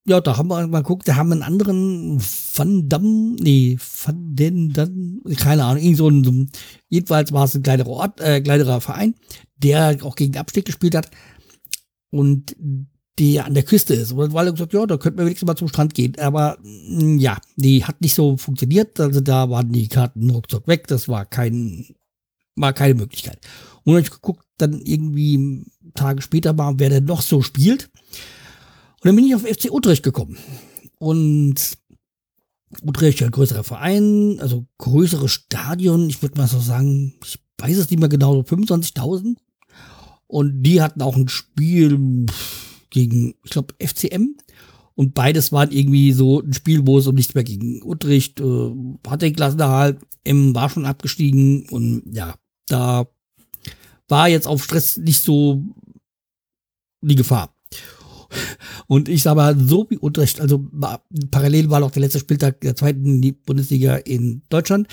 ja, 0.08 0.22
da 0.22 0.38
haben 0.38 0.48
wir 0.48 0.66
mal 0.68 0.82
geguckt, 0.82 1.08
da 1.08 1.16
haben 1.16 1.30
wir 1.30 1.34
einen 1.34 1.44
anderen 1.44 2.20
Van 2.20 2.90
Damme, 2.90 3.36
nee, 3.40 3.78
Van 3.80 4.36
den 4.36 4.74
dann, 4.74 5.22
keine 5.38 5.66
Ahnung, 5.66 5.84
irgend 5.84 5.98
so 5.98 6.10
ein, 6.10 6.50
jedenfalls 6.88 7.32
war 7.32 7.46
es 7.46 7.56
ein 7.56 7.64
kleinerer 7.64 7.90
Ort, 7.90 8.20
äh, 8.20 8.42
kleinerer 8.42 8.82
Verein, 8.82 9.16
der 9.58 9.98
auch 10.02 10.16
gegen 10.16 10.32
den 10.32 10.40
Abstieg 10.40 10.66
gespielt 10.66 10.96
hat 10.96 11.12
und 12.10 12.56
der 13.20 13.46
an 13.46 13.54
der 13.54 13.64
Küste 13.64 13.94
ist. 13.94 14.14
Und 14.14 14.34
weil 14.34 14.48
er 14.48 14.54
gesagt, 14.54 14.74
ja, 14.74 14.86
da 14.86 14.98
könnten 14.98 15.20
wir 15.20 15.26
wenigstens 15.26 15.48
mal 15.48 15.56
zum 15.56 15.68
Strand 15.68 15.94
gehen. 15.94 16.18
Aber 16.20 16.58
mm, 16.64 17.18
ja, 17.18 17.38
die 17.58 17.84
hat 17.84 18.02
nicht 18.02 18.16
so 18.16 18.38
funktioniert. 18.38 19.00
Also 19.00 19.20
da 19.20 19.50
waren 19.50 19.72
die 19.72 19.88
Karten 19.88 20.30
ruckzuck 20.30 20.68
weg. 20.68 20.88
Das 20.88 21.08
war 21.08 21.26
kein, 21.26 21.88
war 22.56 22.74
keine 22.74 22.96
Möglichkeit. 22.96 23.40
Und 23.84 23.94
dann 23.94 23.96
habe 23.96 24.02
ich 24.02 24.12
geguckt, 24.12 24.46
dann 24.58 24.82
irgendwie 24.82 25.66
Tage 25.94 26.22
später 26.22 26.54
mal, 26.54 26.76
wer 26.78 26.90
denn 26.90 27.06
noch 27.06 27.22
so 27.22 27.42
spielt. 27.42 27.90
Und 29.02 29.06
dann 29.06 29.16
bin 29.16 29.26
ich 29.26 29.36
auf 29.36 29.42
FC 29.42 29.72
Utrecht 29.72 30.04
gekommen. 30.04 30.38
Und 30.98 31.78
Utrecht 32.84 33.24
ein 33.24 33.32
größerer 33.32 33.64
Verein, 33.64 34.38
also 34.40 34.66
größeres 34.78 35.32
Stadion, 35.32 36.10
ich 36.10 36.22
würde 36.22 36.38
mal 36.38 36.48
so 36.48 36.60
sagen, 36.60 37.16
ich 37.26 37.40
weiß 37.58 37.78
es 37.78 37.90
nicht 37.90 38.00
mehr 38.00 38.10
genau, 38.10 38.34
so 38.36 38.42
25.000. 38.42 39.36
Und 40.28 40.62
die 40.62 40.82
hatten 40.82 41.02
auch 41.02 41.16
ein 41.16 41.28
Spiel 41.28 42.28
gegen, 42.90 43.36
ich 43.44 43.52
glaube, 43.52 43.74
FCM. 43.80 44.36
Und 44.96 45.14
beides 45.14 45.52
waren 45.52 45.72
irgendwie 45.72 46.12
so 46.12 46.42
ein 46.42 46.54
Spiel, 46.54 46.86
wo 46.86 46.98
es 46.98 47.08
um 47.08 47.16
nichts 47.16 47.34
mehr 47.34 47.46
ging. 47.46 47.82
Utrecht 47.84 48.42
äh, 48.42 48.72
hatte 49.08 49.32
Klassenerhalt, 49.32 50.00
M 50.26 50.54
war 50.54 50.70
schon 50.70 50.86
abgestiegen 50.86 51.70
und 51.70 52.04
ja, 52.12 52.36
da 52.68 53.08
war 54.10 54.28
jetzt 54.28 54.48
auf 54.48 54.64
Stress 54.64 54.98
nicht 54.98 55.22
so 55.24 55.64
die 57.02 57.16
Gefahr. 57.16 57.56
Und 58.88 59.08
ich 59.08 59.24
sage 59.24 59.38
mal, 59.38 59.58
so 59.58 59.90
wie 59.90 60.00
Utrecht, 60.00 60.42
also 60.42 60.68
parallel 61.32 61.70
war 61.70 61.80
noch 61.80 61.92
der 61.92 62.02
letzte 62.02 62.20
Spieltag 62.20 62.62
der 62.62 62.76
zweiten 62.76 63.22
Bundesliga 63.46 63.96
in 63.96 64.42
Deutschland. 64.50 64.88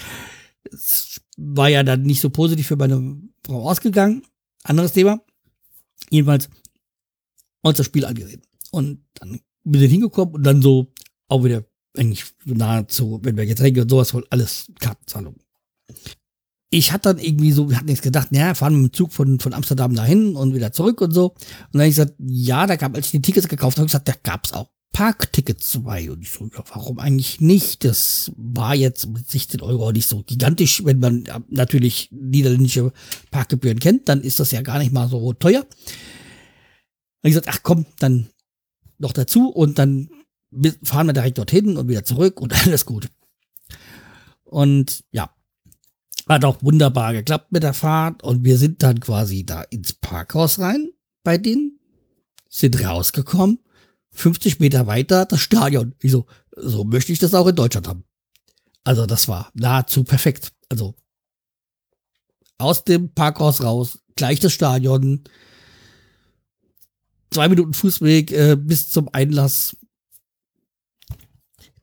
Es 0.71 1.21
war 1.37 1.69
ja 1.69 1.83
dann 1.83 2.03
nicht 2.03 2.21
so 2.21 2.31
positiv 2.31 2.67
für 2.67 2.77
meine 2.77 3.17
Frau 3.45 3.69
ausgegangen. 3.69 4.23
Anderes 4.63 4.93
Thema. 4.93 5.21
Jedenfalls 6.11 6.49
uns 7.69 7.79
das 7.79 7.87
Spiel 7.87 8.05
angesehen. 8.05 8.43
Und 8.71 9.01
dann 9.15 9.41
bin 9.65 9.83
ich 9.83 9.91
hingekommen 9.91 10.35
und 10.35 10.43
dann 10.45 10.63
so 10.63 10.93
auch 11.29 11.45
wieder 11.45 11.65
eigentlich 11.97 12.25
nahezu, 12.45 13.21
wenn 13.23 13.37
wir 13.37 13.47
Getränke 13.47 13.83
und 13.83 13.91
sowas, 13.91 14.15
alles 14.31 14.71
Kartenzahlung. 14.79 15.37
ich 16.71 16.93
hatte 16.93 17.15
dann 17.15 17.19
irgendwie 17.19 17.53
so, 17.53 17.71
wir 17.71 17.77
hatten 17.77 17.89
jetzt 17.89 18.03
gedacht, 18.03 18.33
naja, 18.33 18.55
fahren 18.55 18.75
wir 18.75 18.83
mit 18.83 18.93
dem 18.93 18.97
Zug 18.97 19.13
von, 19.13 19.41
von 19.41 19.55
Amsterdam 19.55 19.95
dahin 19.95 20.37
und 20.37 20.55
wieder 20.55 20.73
zurück 20.73 21.01
und 21.01 21.13
so. 21.13 21.31
Und 21.31 21.39
dann 21.73 21.83
habe 21.83 21.89
ich 21.89 21.97
gesagt, 21.97 22.15
ja, 22.19 22.67
da 22.67 22.77
gab, 22.77 22.95
als 22.95 23.07
ich 23.07 23.13
die 23.13 23.23
Tickets 23.23 23.49
gekauft 23.49 23.79
habe, 23.79 23.87
gesagt, 23.87 24.09
da 24.09 24.15
gab's 24.23 24.53
auch 24.53 24.69
Parktickets 24.93 25.79
bei. 25.83 26.11
Und 26.11 26.23
ich 26.23 26.31
so, 26.31 26.45
ja, 26.45 26.65
warum 26.73 26.99
eigentlich 26.99 27.41
nicht? 27.41 27.85
Das 27.85 28.33
war 28.37 28.75
jetzt 28.75 29.07
mit 29.09 29.29
16 29.29 29.61
Euro 29.61 29.93
nicht 29.93 30.09
so 30.09 30.23
gigantisch. 30.23 30.85
Wenn 30.85 30.99
man 30.99 31.25
natürlich 31.49 32.09
niederländische 32.13 32.93
Parkgebühren 33.31 33.79
kennt, 33.79 34.09
dann 34.09 34.23
ist 34.23 34.41
das 34.41 34.51
ja 34.51 34.63
gar 34.63 34.79
nicht 34.79 34.93
mal 34.93 35.09
so 35.09 35.33
teuer. 35.35 35.67
Und 37.23 37.29
ich 37.29 37.35
gesagt, 37.35 37.49
ach 37.51 37.63
komm, 37.63 37.87
dann 37.99 38.29
noch 38.99 39.13
dazu 39.13 39.49
und 39.49 39.79
dann 39.79 40.09
fahren 40.83 41.07
wir 41.07 41.13
direkt 41.13 41.39
dorthin 41.39 41.77
und 41.77 41.89
wieder 41.89 42.05
zurück 42.05 42.41
und 42.41 42.55
alles 42.67 42.87
gut. 42.87 43.09
Und 44.45 45.05
ja, 45.11 45.35
hat 46.29 46.45
auch 46.45 46.63
wunderbar 46.63 47.13
geklappt 47.13 47.53
mit 47.53 47.63
der 47.63 47.75
Fahrt 47.75 48.23
und 48.23 48.45
wir 48.45 48.59
sind 48.59 48.83
dann 48.83 49.01
quasi 49.01 49.45
da 49.45 49.63
ins 49.63 49.93
Parkhaus 49.93 50.59
rein 50.59 50.91
bei 51.23 51.39
denen, 51.39 51.79
sind 52.49 52.83
rausgekommen, 52.85 53.59
50 54.13 54.61
Meter 54.61 54.87
weiter 54.87 55.27
das 55.27 55.41
Stadion. 55.41 55.95
Ich 56.01 56.13
so, 56.13 56.27
so 56.57 56.85
möchte 56.85 57.13
ich 57.13 57.19
das 57.19 57.35
auch 57.35 57.47
in 57.47 57.57
Deutschland 57.57 57.89
haben. 57.89 58.05
Also 58.85 59.07
das 59.07 59.29
war 59.29 59.51
nahezu 59.55 60.05
perfekt. 60.05 60.53
Also 60.69 60.95
aus 62.59 62.85
dem 62.85 63.13
Parkhaus 63.13 63.63
raus, 63.63 63.99
gleich 64.15 64.41
das 64.41 64.53
Stadion, 64.53 65.25
zwei 67.37 67.49
Minuten 67.49 67.75
Fußweg 67.75 68.33
äh, 68.33 68.57
bis 68.57 68.89
zum 68.89 69.11
Einlass, 69.13 69.77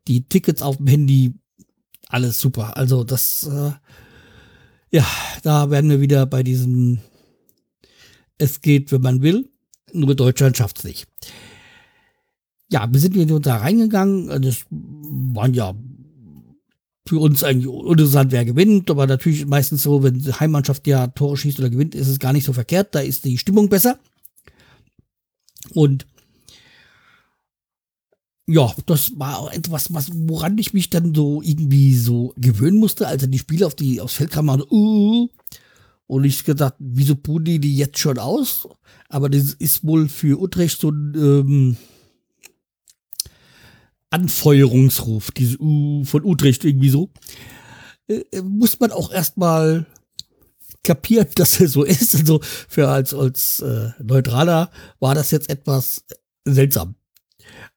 die 0.08 0.28
Tickets 0.28 0.64
auf 0.64 0.78
dem 0.78 0.88
Handy, 0.88 1.36
alles 2.08 2.40
super. 2.40 2.76
Also 2.76 3.04
das 3.04 3.44
äh, 3.44 3.72
ja, 4.90 5.06
da 5.44 5.70
werden 5.70 5.92
wir 5.92 6.02
wieder 6.02 6.26
bei 6.26 6.42
diesem 6.42 7.00
Es 8.40 8.62
geht, 8.62 8.92
wenn 8.92 9.02
man 9.02 9.22
will, 9.22 9.48
nur 9.92 10.16
Deutschland 10.16 10.58
schafft 10.58 10.80
es 10.80 10.84
nicht. 10.86 11.08
Ja, 12.72 12.92
wir 12.92 13.00
sind 13.00 13.14
hier 13.14 13.28
da 13.40 13.58
reingegangen. 13.58 14.42
Das 14.42 14.66
waren 14.72 15.54
ja 15.54 15.76
für 17.08 17.20
uns 17.20 17.44
eigentlich 17.44 17.72
interessant, 17.72 18.32
wer 18.32 18.46
gewinnt, 18.46 18.90
aber 18.90 19.06
natürlich 19.06 19.46
meistens 19.46 19.84
so, 19.84 20.02
wenn 20.02 20.18
die 20.18 20.34
Heimmannschaft 20.34 20.88
ja 20.88 21.06
Tore 21.08 21.38
schießt 21.38 21.60
oder 21.60 21.70
gewinnt, 21.70 21.94
ist 21.94 22.08
es 22.08 22.18
gar 22.18 22.34
nicht 22.34 22.46
so 22.46 22.54
verkehrt, 22.54 22.96
da 22.96 23.02
ist 23.02 23.26
die 23.26 23.38
Stimmung 23.38 23.70
besser. 23.70 24.00
Und 25.72 26.06
ja, 28.48 28.74
das 28.86 29.18
war 29.18 29.54
etwas, 29.54 29.94
was, 29.94 30.12
woran 30.14 30.58
ich 30.58 30.74
mich 30.74 30.90
dann 30.90 31.16
so 31.16 31.42
irgendwie 31.42 31.96
so 31.96 32.34
gewöhnen 32.38 32.78
musste, 32.78 33.08
als 33.08 33.22
er 33.22 33.30
die 33.30 33.40
Spieler 33.40 33.68
auf 33.68 33.76
die, 33.76 34.02
aufs 34.02 34.16
Feld 34.16 34.32
kam 34.32 34.50
und, 34.50 34.70
uh, 34.70 35.30
und 36.08 36.24
ich 36.26 36.44
gedacht, 36.44 36.76
wieso 36.80 37.16
puhen 37.16 37.46
die 37.46 37.60
die 37.60 37.76
jetzt 37.76 38.00
schon 38.00 38.20
aus? 38.20 38.68
Aber 39.08 39.30
das 39.30 39.54
ist 39.54 39.86
wohl 39.86 40.10
für 40.10 40.42
Utrecht 40.42 40.82
so 40.82 40.90
ein 40.90 41.14
ähm, 41.16 41.78
Anfeuerungsruf, 44.10 45.32
diese 45.32 45.58
uh, 45.62 46.04
von 46.04 46.26
Utrecht 46.26 46.66
irgendwie 46.66 46.90
so. 46.90 47.10
Äh, 48.08 48.26
äh 48.32 48.42
muss 48.42 48.80
man 48.80 48.92
auch 48.92 49.12
erstmal 49.12 49.86
kapieren, 50.84 51.28
dass 51.36 51.60
er 51.60 51.68
so 51.68 51.84
ist. 51.84 52.16
Also 52.16 52.40
für 52.42 52.90
als, 52.90 53.14
als 53.14 53.60
äh, 53.62 53.90
Neutraler 54.02 54.70
war 55.00 55.16
das 55.16 55.32
jetzt 55.32 55.50
etwas 55.50 56.04
seltsam. 56.46 56.96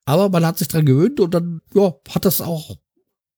Aber 0.04 0.28
man 0.28 0.46
hat 0.46 0.58
sich 0.58 0.68
dran 0.68 0.86
gewöhnt 0.86 1.18
und 1.20 1.34
dann 1.34 1.60
ja, 1.74 1.94
hat 2.08 2.24
das 2.24 2.40
auch 2.40 2.76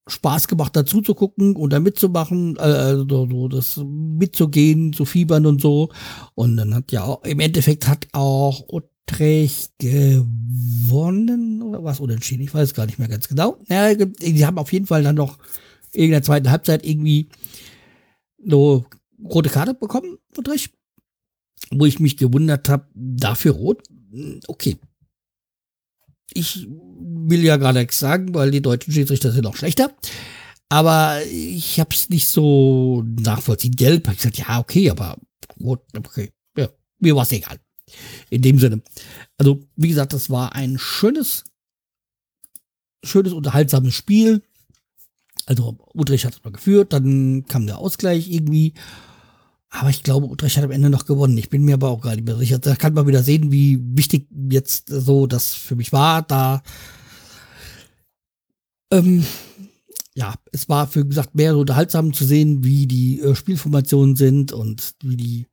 Spaß 0.07 0.47
gemacht, 0.47 0.75
dazu 0.75 1.01
zu 1.01 1.13
gucken 1.13 1.55
und 1.55 1.71
da 1.71 1.79
mitzumachen, 1.79 2.57
äh, 2.57 2.61
also 2.61 3.27
so 3.27 3.47
das 3.47 3.81
mitzugehen, 3.85 4.93
zu 4.93 5.05
fiebern 5.05 5.45
und 5.45 5.61
so. 5.61 5.89
Und 6.35 6.57
dann 6.57 6.75
hat 6.75 6.91
ja 6.91 7.03
auch, 7.03 7.23
im 7.23 7.39
Endeffekt 7.39 7.87
hat 7.87 8.07
auch 8.11 8.67
Utrecht 8.69 9.73
gewonnen 9.79 11.61
oder 11.61 11.83
was 11.83 11.99
unentschieden, 11.99 12.43
ich 12.43 12.53
weiß 12.53 12.73
gar 12.73 12.85
nicht 12.85 12.99
mehr 12.99 13.07
ganz 13.07 13.27
genau. 13.27 13.57
Ja, 13.67 13.93
die 13.93 14.45
haben 14.45 14.57
auf 14.57 14.73
jeden 14.73 14.87
Fall 14.87 15.03
dann 15.03 15.15
noch 15.15 15.37
in 15.93 16.11
der 16.11 16.23
zweiten 16.23 16.51
Halbzeit 16.51 16.85
irgendwie 16.85 17.29
so 18.45 18.85
rote 19.23 19.49
Karte 19.49 19.73
bekommen, 19.73 20.17
Utrecht. 20.37 20.73
Wo 21.71 21.85
ich 21.85 21.99
mich 21.99 22.17
gewundert 22.17 22.69
habe, 22.69 22.87
dafür 22.95 23.51
rot. 23.51 23.83
Okay, 24.47 24.79
ich 26.33 26.67
will 26.69 27.43
ja 27.43 27.57
gar 27.57 27.73
nichts 27.73 27.99
sagen, 27.99 28.33
weil 28.33 28.51
die 28.51 28.61
deutschen 28.61 28.93
Schiedsrichter 28.93 29.31
sind 29.31 29.43
noch 29.43 29.55
schlechter. 29.55 29.95
Aber 30.69 31.21
ich 31.25 31.79
habe 31.79 31.93
es 31.93 32.09
nicht 32.09 32.27
so 32.27 33.03
nachvollziehen. 33.19 33.75
Gelb, 33.75 34.07
ich 34.07 34.17
gesagt, 34.17 34.37
ja, 34.37 34.59
okay, 34.59 34.89
aber 34.89 35.17
rot, 35.59 35.81
okay, 35.97 36.31
ja, 36.55 36.69
mir 36.99 37.15
war 37.15 37.23
es 37.23 37.31
egal. 37.31 37.59
In 38.29 38.43
dem 38.43 38.59
Sinne. 38.59 38.81
Also, 39.37 39.61
wie 39.75 39.89
gesagt, 39.89 40.13
das 40.13 40.29
war 40.29 40.53
ein 40.53 40.77
schönes, 40.77 41.43
schönes, 43.03 43.33
unterhaltsames 43.33 43.95
Spiel. 43.95 44.43
Also, 45.47 45.79
Utrecht 45.95 46.25
hat 46.25 46.35
es 46.35 46.43
mal 46.43 46.51
geführt, 46.51 46.93
dann 46.93 47.45
kam 47.47 47.65
der 47.65 47.79
Ausgleich 47.79 48.29
irgendwie. 48.29 48.73
Aber 49.69 49.89
ich 49.89 50.03
glaube, 50.03 50.27
Utrecht 50.27 50.57
hat 50.57 50.63
am 50.63 50.71
Ende 50.71 50.89
noch 50.89 51.05
gewonnen. 51.05 51.37
Ich 51.37 51.49
bin 51.49 51.63
mir 51.63 51.75
aber 51.75 51.89
auch 51.89 52.01
gar 52.01 52.15
nicht 52.15 52.25
mehr 52.25 52.37
sicher. 52.37 52.57
Da 52.57 52.75
kann 52.75 52.93
man 52.93 53.07
wieder 53.07 53.21
sehen, 53.21 53.51
wie 53.51 53.79
wichtig 53.81 54.27
jetzt 54.49 54.89
so 54.89 55.27
das 55.27 55.53
für 55.53 55.75
mich 55.75 55.93
war. 55.93 56.23
Da, 56.23 56.63
ähm, 58.91 59.23
ja, 60.15 60.33
es 60.51 60.67
war 60.69 60.87
für 60.87 61.05
gesagt 61.05 61.35
mehr 61.35 61.53
so 61.53 61.59
unterhaltsam 61.59 62.13
zu 62.13 62.25
sehen, 62.25 62.63
wie 62.63 62.87
die 62.87 63.21
äh, 63.21 63.35
Spielformationen 63.35 64.15
sind 64.15 64.51
und 64.51 64.95
wie 65.03 65.17
die 65.17 65.47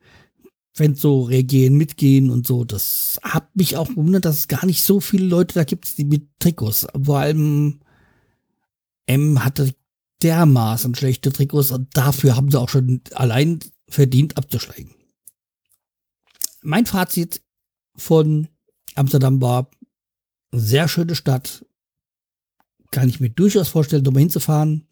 Fans 0.72 1.00
so 1.00 1.22
reagieren, 1.22 1.76
mitgehen 1.76 2.30
und 2.30 2.46
so. 2.46 2.64
Das 2.64 3.20
hat 3.22 3.54
mich 3.54 3.76
auch 3.76 3.88
gewundert, 3.88 4.24
dass 4.24 4.38
es 4.38 4.48
gar 4.48 4.64
nicht 4.64 4.82
so 4.82 5.00
viele 5.00 5.26
Leute 5.26 5.54
da 5.54 5.64
gibt, 5.64 5.96
die 5.98 6.04
mit 6.04 6.28
Trikots. 6.38 6.86
Vor 7.02 7.18
allem 7.18 7.80
M 9.06 9.44
hatte 9.44 9.74
dermaßen 10.22 10.94
schlechte 10.94 11.32
Trikots 11.32 11.70
und 11.70 11.96
dafür 11.96 12.36
haben 12.36 12.50
sie 12.50 12.58
auch 12.58 12.68
schon 12.68 13.02
allein 13.12 13.60
verdient 13.88 14.36
abzusteigen. 14.36 14.94
Mein 16.62 16.86
Fazit 16.86 17.42
von 17.96 18.48
Amsterdam 18.94 19.40
war, 19.40 19.70
sehr 20.52 20.88
schöne 20.88 21.14
Stadt. 21.14 21.64
Kann 22.90 23.08
ich 23.08 23.20
mir 23.20 23.30
durchaus 23.30 23.68
vorstellen, 23.68 24.04
da 24.04 24.10
mal 24.10 24.20
hinzufahren. 24.20 24.86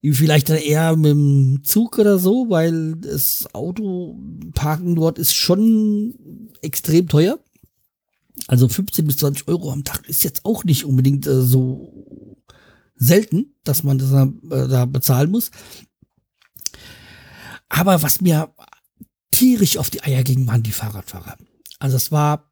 Vielleicht 0.00 0.48
dann 0.48 0.58
eher 0.58 0.96
mit 0.96 1.10
dem 1.10 1.60
Zug 1.64 1.98
oder 1.98 2.18
so, 2.18 2.48
weil 2.48 2.94
das 2.96 3.52
Autoparken 3.52 4.94
dort 4.94 5.18
ist 5.18 5.34
schon 5.34 6.14
extrem 6.62 7.08
teuer. 7.08 7.38
Also 8.46 8.68
15 8.68 9.06
bis 9.06 9.16
20 9.18 9.48
Euro 9.48 9.72
am 9.72 9.84
Tag 9.84 10.08
ist 10.08 10.22
jetzt 10.22 10.44
auch 10.44 10.64
nicht 10.64 10.84
unbedingt 10.84 11.26
äh, 11.26 11.42
so 11.42 12.36
selten, 12.94 13.54
dass 13.64 13.82
man 13.82 13.98
das 13.98 14.12
äh, 14.12 14.68
da 14.68 14.84
bezahlen 14.84 15.30
muss. 15.30 15.50
Aber 17.68 18.02
was 18.02 18.20
mir 18.20 18.52
tierisch 19.30 19.76
auf 19.76 19.90
die 19.90 20.02
Eier 20.02 20.22
ging, 20.22 20.46
waren 20.46 20.62
die 20.62 20.72
Fahrradfahrer. 20.72 21.36
Also 21.78 21.96
es 21.96 22.10
war 22.10 22.50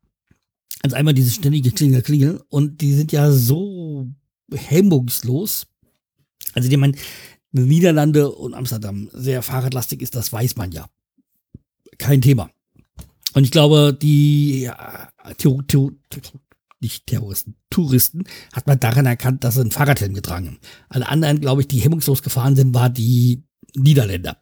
also 0.83 0.97
einmal 0.97 1.15
diese 1.15 1.31
ständige 1.31 1.73
Klingel, 1.73 2.03
Klingel 2.03 2.45
und 2.49 2.81
die 2.81 2.93
sind 2.95 3.13
ja 3.13 3.33
so 3.33 4.07
hemmungslos. 4.53 5.67
Also 6.55 6.69
die 6.69 6.77
meinen, 6.77 6.97
Niederlande 7.53 8.31
und 8.31 8.55
Amsterdam 8.55 9.09
sehr 9.13 9.43
fahrradlastig 9.43 10.03
ist, 10.03 10.15
das 10.15 10.33
weiß 10.33 10.57
man 10.57 10.73
ja. 10.73 10.89
Kein 11.99 12.21
Thema. 12.21 12.51
Und 13.33 13.45
ich 13.45 13.51
glaube, 13.51 13.97
die 14.01 14.61
ja, 14.61 15.09
Theo, 15.39 15.63
Theo, 15.63 15.93
nicht 16.81 17.07
Terroristen, 17.07 17.57
Touristen, 17.71 18.25
hat 18.53 18.67
man 18.67 18.79
daran 18.79 19.07
erkannt, 19.07 19.45
dass 19.45 19.55
sie 19.55 19.63
einen 19.63 19.71
Fahrradhelm 19.71 20.15
getragen 20.15 20.47
haben. 20.47 20.59
Alle 20.89 21.09
anderen, 21.09 21.41
glaube 21.41 21.63
ich, 21.63 21.69
die 21.69 21.81
hemmungslos 21.81 22.23
gefahren 22.23 22.57
sind, 22.57 22.75
war 22.75 22.91
die 22.91 23.43
Niederländer. 23.75 24.39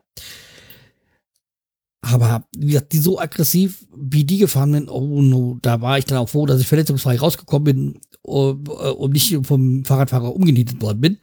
Aber 2.05 2.47
wie 2.57 2.67
gesagt, 2.67 2.93
die 2.93 2.99
so 2.99 3.19
aggressiv, 3.19 3.87
wie 3.97 4.25
die 4.25 4.39
gefahren 4.39 4.73
sind, 4.73 4.91
oh 4.91 5.23
no, 5.23 5.59
da 5.63 5.81
war 5.81 5.99
ich 5.99 6.05
dann 6.05 6.19
auch 6.19 6.29
froh, 6.29 6.45
dass 6.45 6.61
ich 6.61 6.67
verletzungsfrei 6.67 7.17
rausgekommen 7.17 7.65
bin 7.65 8.01
und, 8.23 8.69
äh, 8.69 8.73
und 8.91 9.13
nicht 9.13 9.35
vom 9.47 9.85
Fahrradfahrer 9.85 10.35
umgenietet 10.35 10.83
worden 10.83 11.01
bin. 11.01 11.19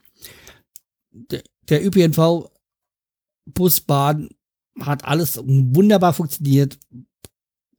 Der, 1.12 1.44
der 1.70 1.86
ÖPNV, 1.86 2.50
Bus, 3.46 3.82
Bahn, 3.82 4.30
hat 4.80 5.06
alles 5.06 5.40
wunderbar 5.44 6.14
funktioniert. 6.14 6.80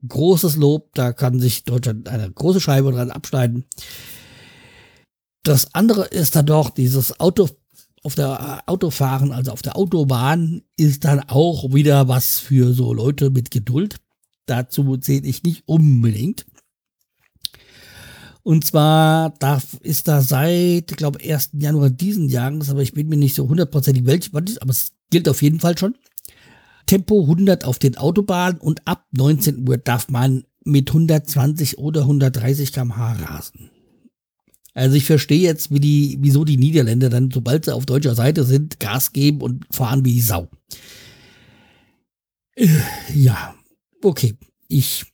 Großes 0.07 0.57
Lob, 0.57 0.95
da 0.95 1.13
kann 1.13 1.41
sich 1.41 1.65
Deutschland 1.65 2.09
eine 2.09 2.31
große 2.31 2.61
Scheibe 2.61 2.93
dran 2.93 3.11
abschneiden. 3.11 3.65
Das 5.43 5.75
andere 5.75 6.05
ist 6.05 6.37
dann 6.37 6.47
doch 6.47 6.71
dieses 6.71 7.19
Auto 7.19 7.49
auf 8.03 8.15
der 8.15 8.65
Autofahren, 8.67 9.33
also 9.33 9.53
auf 9.53 9.63
der 9.63 9.77
Autobahn, 9.77 10.63
ist 10.77 11.05
dann 11.05 11.21
auch 11.21 11.73
wieder 11.73 12.09
was 12.09 12.39
für 12.39 12.73
so 12.73 12.93
Leute 12.93 13.31
mit 13.31 13.51
Geduld. 13.51 13.97
Dazu 14.47 14.97
zähle 14.97 15.27
ich 15.27 15.45
nicht 15.45 15.63
unbedingt. 15.67 16.45
Und 18.43 18.65
zwar 18.65 19.31
darf, 19.39 19.75
ist 19.83 20.09
da 20.09 20.21
seit, 20.21 20.91
ich 20.91 20.97
glaube, 20.97 21.21
1. 21.23 21.51
Januar 21.53 21.91
diesen 21.91 22.29
Jahres, 22.29 22.71
aber 22.71 22.83
ich 22.83 22.93
bin 22.93 23.09
mir 23.09 23.17
nicht 23.17 23.37
so 23.37 23.49
hundertprozentig 23.49 24.05
welch, 24.05 24.31
aber 24.33 24.71
es 24.71 24.93
gilt 25.11 25.29
auf 25.29 25.43
jeden 25.43 25.61
Fall 25.61 25.79
schon. 25.79 25.95
Tempo 26.87 27.23
100 27.23 27.65
auf 27.65 27.79
den 27.79 27.97
Autobahnen 27.97 28.61
und 28.61 28.87
ab 28.87 29.07
19 29.13 29.69
Uhr 29.69 29.79
darf 29.79 30.09
man 30.09 30.45
mit 30.65 30.91
120 30.91 31.79
oder 31.79 32.03
130 32.03 32.73
km/h 32.73 33.13
rasen. 33.13 33.71
Also 34.75 34.97
ich 34.97 35.05
verstehe 35.05 35.41
jetzt, 35.41 35.71
wie 35.71 35.81
die, 35.81 36.19
wieso 36.21 36.45
die 36.45 36.57
Niederländer 36.57 37.11
dann, 37.11 37.31
sobald 37.31 37.65
sie 37.65 37.75
auf 37.75 37.85
deutscher 37.85 38.15
Seite 38.15 38.45
sind, 38.45 38.81
Gas 38.81 39.13
geben 39.13 39.43
und 39.43 39.67
fahren 39.71 40.05
wie 40.05 40.15
die 40.15 40.21
Sau. 40.21 40.49
Äh, 42.55 42.69
ja, 43.15 43.55
okay. 44.03 44.35
Ich, 44.69 45.05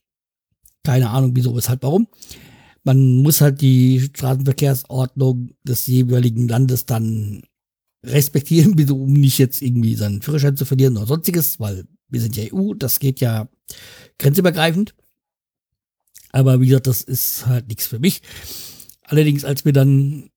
keine 0.83 1.09
Ahnung, 1.09 1.31
wieso, 1.35 1.55
weshalb, 1.55 1.83
warum. 1.83 2.07
Man 2.83 3.17
muss 3.17 3.41
halt 3.41 3.59
die 3.59 3.99
Straßenverkehrsordnung 3.99 5.51
des 5.63 5.87
jeweiligen 5.87 6.47
Landes 6.47 6.85
dann 6.85 7.43
respektieren, 8.05 8.79
um 8.91 9.11
nicht 9.11 9.37
jetzt 9.39 9.61
irgendwie 9.61 9.95
seinen 9.95 10.21
Führerschein 10.21 10.55
zu 10.55 10.63
verlieren 10.63 10.95
oder 10.95 11.07
sonstiges, 11.07 11.59
weil 11.59 11.85
wir 12.07 12.21
sind 12.21 12.37
ja 12.37 12.45
EU, 12.53 12.73
das 12.73 12.99
geht 12.99 13.19
ja 13.19 13.49
grenzübergreifend. 14.17 14.95
Aber 16.31 16.61
wie 16.61 16.67
gesagt, 16.67 16.87
das 16.87 17.01
ist 17.01 17.45
halt 17.47 17.67
nichts 17.67 17.87
für 17.87 17.99
mich. 17.99 18.21
Allerdings, 19.09 19.43
als 19.43 19.65
wir 19.65 19.73
dann 19.73 20.29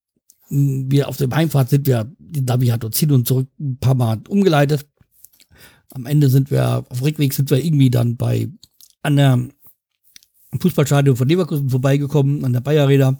hm, 0.47 0.91
wir 0.91 1.07
auf 1.07 1.17
dem 1.17 1.33
Heimfahrt 1.33 1.69
sind, 1.69 1.87
wir, 1.87 2.11
Navi 2.19 2.67
hat 2.67 2.83
uns 2.83 2.97
hin 2.97 3.11
und 3.11 3.27
zurück 3.27 3.47
ein 3.59 3.77
paar 3.77 3.95
Mal 3.95 4.21
umgeleitet. 4.27 4.87
Am 5.91 6.07
Ende 6.07 6.29
sind 6.29 6.49
wir, 6.49 6.85
auf 6.89 7.01
Rückweg 7.01 7.33
sind 7.33 7.51
wir 7.51 7.63
irgendwie 7.63 7.91
dann 7.91 8.17
bei, 8.17 8.49
an 9.03 9.15
der 9.15 9.47
Fußballstadion 10.59 11.15
von 11.15 11.27
Leverkusen 11.27 11.69
vorbeigekommen, 11.69 12.43
an 12.43 12.53
der 12.53 12.61
Bayerräder. 12.61 13.17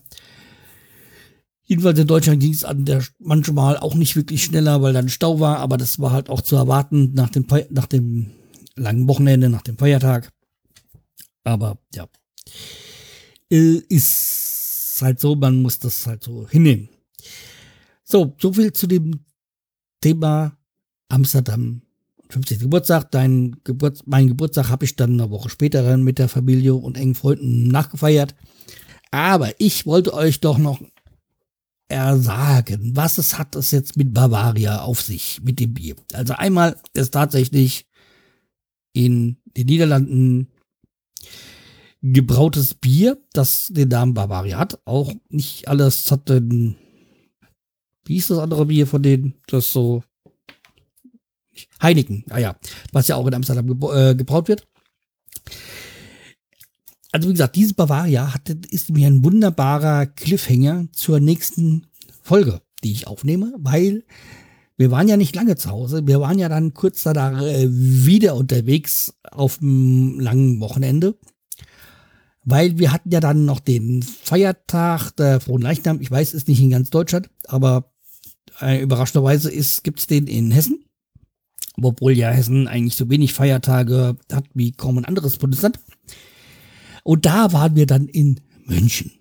Jedenfalls 1.66 2.00
in 2.00 2.08
Deutschland 2.08 2.42
ging 2.42 2.54
es 2.54 2.66
an 2.66 2.86
der 2.86 3.04
manchmal 3.20 3.78
auch 3.78 3.94
nicht 3.94 4.16
wirklich 4.16 4.44
schneller, 4.44 4.82
weil 4.82 4.94
dann 4.94 5.08
Stau 5.08 5.40
war, 5.40 5.60
aber 5.60 5.78
das 5.78 6.00
war 6.00 6.12
halt 6.12 6.30
auch 6.30 6.42
zu 6.42 6.56
erwarten 6.56 7.14
nach 7.14 7.30
dem, 7.30 7.46
nach 7.70 7.86
dem 7.86 8.32
langen 8.76 9.08
Wochenende, 9.08 9.50
nach 9.50 9.62
dem 9.62 9.78
Feiertag. 9.78 10.32
Aber 11.44 11.78
ja, 11.94 12.08
äh, 13.52 13.82
ist 13.88 14.53
halt 15.02 15.20
so, 15.20 15.36
man 15.36 15.62
muss 15.62 15.80
das 15.80 16.06
halt 16.06 16.24
so 16.24 16.48
hinnehmen. 16.48 16.90
So, 18.04 18.36
so 18.40 18.54
viel 18.54 18.74
zu 18.74 18.88
dem 18.88 19.26
Thema 20.02 20.58
Amsterdam 21.10 21.82
50. 22.30 22.60
Geburtstag. 22.60 23.12
Dein 23.12 23.56
Geburts 23.64 24.04
mein 24.06 24.28
Geburtstag 24.28 24.70
habe 24.70 24.86
ich 24.86 24.96
dann 24.96 25.14
eine 25.14 25.30
Woche 25.30 25.50
später 25.50 25.84
dann 25.84 26.04
mit 26.04 26.20
der 26.20 26.30
Familie 26.30 26.76
und 26.76 26.98
engen 26.98 27.16
Freunden 27.16 27.68
nachgefeiert. 27.68 28.36
Aber 29.12 29.52
ich 29.60 29.86
wollte 29.86 30.14
euch 30.14 30.40
doch 30.40 30.58
noch 30.58 30.82
ersagen, 31.88 32.96
was 32.96 33.20
es 33.20 33.38
hat 33.38 33.56
es 33.56 33.72
jetzt 33.72 33.98
mit 33.98 34.14
Bavaria 34.14 34.82
auf 34.82 35.02
sich, 35.02 35.42
mit 35.44 35.60
dem 35.60 35.76
Bier. 35.76 35.96
Also 36.12 36.34
einmal 36.34 36.76
ist 36.94 37.12
tatsächlich 37.14 37.86
in 38.94 39.38
den 39.56 39.68
Niederlanden 39.68 40.48
gebrautes 42.04 42.74
Bier, 42.74 43.18
das 43.32 43.70
den 43.72 43.88
Namen 43.88 44.14
Bavaria 44.14 44.58
hat. 44.60 44.80
Auch 44.86 45.12
nicht 45.30 45.68
alles 45.70 46.12
hat 46.12 46.28
den, 46.30 46.76
wie 48.06 48.18
ist 48.18 48.30
das 48.30 48.40
andere 48.40 48.66
Bier 48.66 48.86
von 48.86 49.02
denen, 49.02 49.36
das 49.48 49.72
so 49.72 50.04
Heineken, 51.82 52.26
ah 52.30 52.40
ja, 52.40 52.56
was 52.92 53.08
ja 53.08 53.16
auch 53.16 53.28
in 53.28 53.34
Amsterdam 53.34 53.70
äh, 53.94 54.16
gebraut 54.16 54.48
wird. 54.48 54.68
Also 57.12 57.30
wie 57.30 57.34
gesagt, 57.34 57.56
dieses 57.56 57.74
Bavaria 57.74 58.34
hat, 58.34 58.50
ist 58.50 58.90
mir 58.90 59.08
ein 59.08 59.24
wunderbarer 59.24 60.08
Cliffhanger 60.08 60.88
zur 60.92 61.20
nächsten 61.20 61.86
Folge, 62.22 62.62
die 62.84 62.92
ich 62.92 63.08
aufnehme, 63.08 63.54
weil 63.60 64.04
wir 64.78 64.90
waren 64.90 65.08
ja 65.08 65.16
nicht 65.16 65.36
lange 65.36 65.56
zu 65.56 65.70
Hause. 65.70 66.08
Wir 66.08 66.20
waren 66.20 66.40
ja 66.40 66.50
dann 66.50 66.74
kurz 66.74 67.04
danach 67.04 67.42
äh, 67.44 67.68
wieder 67.70 68.36
unterwegs 68.36 69.14
auf 69.30 69.60
dem 69.60 70.20
langen 70.20 70.60
Wochenende. 70.60 71.16
Weil 72.46 72.78
wir 72.78 72.92
hatten 72.92 73.12
ja 73.12 73.20
dann 73.20 73.46
noch 73.46 73.60
den 73.60 74.04
Feiertag 74.04 75.12
der 75.12 75.40
Frohen 75.40 75.62
Leichnam. 75.62 76.02
Ich 76.02 76.12
weiß, 76.12 76.34
ist 76.34 76.48
nicht 76.48 76.62
in 76.62 76.72
ganz 76.72 76.90
Deutschland, 76.90 77.30
aber 77.48 77.94
äh, 78.60 78.82
überraschenderweise 78.82 79.52
gibt 79.84 80.00
es 80.00 80.08
den 80.08 80.28
in 80.28 80.52
Hessen 80.52 80.84
obwohl 81.82 82.14
ja 82.14 82.30
Hessen 82.30 82.68
eigentlich 82.68 82.96
so 82.96 83.10
wenig 83.10 83.34
Feiertage 83.34 84.16
hat 84.32 84.46
wie 84.54 84.72
kaum 84.72 84.98
ein 84.98 85.06
anderes 85.06 85.38
Bundesland. 85.38 85.80
Und 87.04 87.26
da 87.26 87.52
waren 87.52 87.76
wir 87.76 87.86
dann 87.86 88.08
in 88.08 88.42
München. 88.66 89.12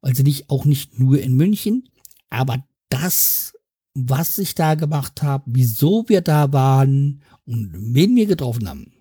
Also 0.00 0.22
nicht, 0.22 0.50
auch 0.50 0.64
nicht 0.64 0.98
nur 0.98 1.20
in 1.20 1.34
München, 1.34 1.88
aber 2.30 2.66
das, 2.88 3.54
was 3.94 4.38
ich 4.38 4.54
da 4.54 4.74
gemacht 4.74 5.22
habe, 5.22 5.44
wieso 5.46 6.08
wir 6.08 6.20
da 6.20 6.52
waren 6.52 7.22
und 7.46 7.70
wen 7.72 8.14
wir 8.16 8.26
getroffen 8.26 8.68
haben, 8.68 8.92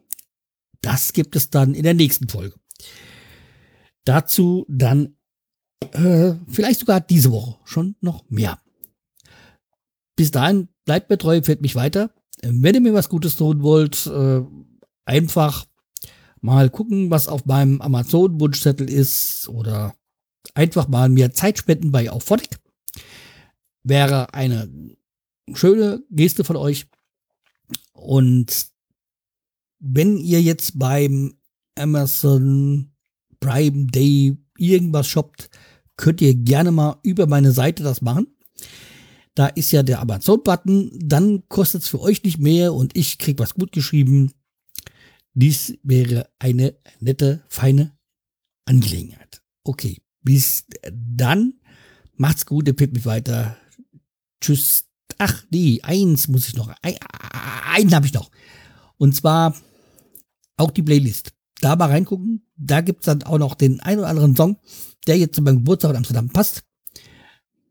das 0.82 1.13
gibt 1.13 1.36
es 1.36 1.49
dann 1.49 1.73
in 1.73 1.84
der 1.84 1.93
nächsten 1.93 2.30
Folge. 2.30 2.56
Dazu 4.05 4.65
dann 4.67 5.15
äh, 5.91 6.33
vielleicht 6.47 6.81
sogar 6.81 7.01
diese 7.01 7.31
Woche 7.31 7.57
schon 7.65 7.95
noch 8.01 8.29
mehr. 8.29 8.59
Bis 10.15 10.31
dahin 10.31 10.69
bleibt 10.85 11.09
mir 11.09 11.17
treu, 11.17 11.41
fällt 11.41 11.61
mich 11.61 11.75
weiter. 11.75 12.13
Wenn 12.41 12.75
ihr 12.75 12.81
mir 12.81 12.93
was 12.93 13.09
Gutes 13.09 13.35
tun 13.35 13.63
wollt, 13.63 14.05
äh, 14.07 14.41
einfach 15.05 15.65
mal 16.41 16.69
gucken, 16.69 17.09
was 17.09 17.27
auf 17.27 17.45
meinem 17.45 17.81
Amazon-Wunschzettel 17.81 18.89
ist 18.89 19.47
oder 19.47 19.95
einfach 20.53 20.87
mal 20.87 21.09
mir 21.09 21.33
Zeit 21.33 21.57
spenden 21.57 21.91
bei 21.91 22.11
Auphonic. 22.11 22.59
Wäre 23.83 24.33
eine 24.33 24.69
schöne 25.53 26.03
Geste 26.09 26.43
von 26.43 26.57
euch. 26.57 26.87
Und 27.93 28.67
wenn 29.79 30.17
ihr 30.17 30.41
jetzt 30.41 30.77
beim 30.77 31.37
Amazon 31.75 32.92
Prime 33.43 33.88
Day 33.88 34.38
irgendwas 34.58 35.08
shoppt, 35.08 35.49
könnt 35.97 36.21
ihr 36.21 36.34
gerne 36.34 36.71
mal 36.71 36.97
über 37.03 37.27
meine 37.27 37.51
Seite 37.51 37.84
das 37.84 38.01
machen. 38.01 38.27
Da 39.36 39.47
ist 39.47 39.71
ja 39.71 39.84
der 39.84 39.99
Amazon-Button, 39.99 40.91
dann 40.93 41.43
kostet 41.49 41.82
es 41.82 41.88
für 41.89 41.99
euch 41.99 42.23
nicht 42.23 42.39
mehr 42.39 42.73
und 42.73 42.95
ich 42.95 43.17
krieg 43.17 43.39
was 43.39 43.56
gut 43.56 43.73
geschrieben. 43.73 44.32
Dies 45.34 45.77
wäre 45.84 46.29
eine 46.39 46.75
nette, 46.99 47.43
feine 47.49 47.91
Angelegenheit. 48.65 49.41
Okay, 49.65 49.97
bis 50.21 50.65
dann. 50.91 51.56
Macht's 52.15 52.45
gut, 52.45 52.67
ihr 52.67 52.75
mich 52.93 53.06
weiter. 53.06 53.58
Tschüss. 54.39 54.86
Ach 55.17 55.43
nee, 55.49 55.82
eins 55.82 56.27
muss 56.27 56.47
ich 56.47 56.56
noch. 56.56 56.73
Ein, 56.82 56.95
einen 57.73 57.93
habe 57.93 58.06
ich 58.06 58.13
noch. 58.13 58.29
Und 58.97 59.15
zwar 59.15 59.56
auch 60.56 60.71
die 60.71 60.84
Playlist. 60.84 61.33
Da 61.63 61.78
mal 61.78 61.89
reingucken. 61.89 62.45
Da 62.58 62.82
gibt's 62.82 63.06
dann 63.06 63.23
auch 63.23 63.38
noch 63.38 63.56
den 63.56 63.80
ein 63.80 63.97
oder 63.97 64.10
anderen 64.10 64.36
Song, 64.36 64.58
der 65.08 65.17
jetzt 65.17 65.36
zu 65.36 65.41
meinem 65.41 65.60
Geburtstag 65.60 65.91
in 65.91 65.97
Amsterdam 65.97 66.30
passt. 66.30 66.63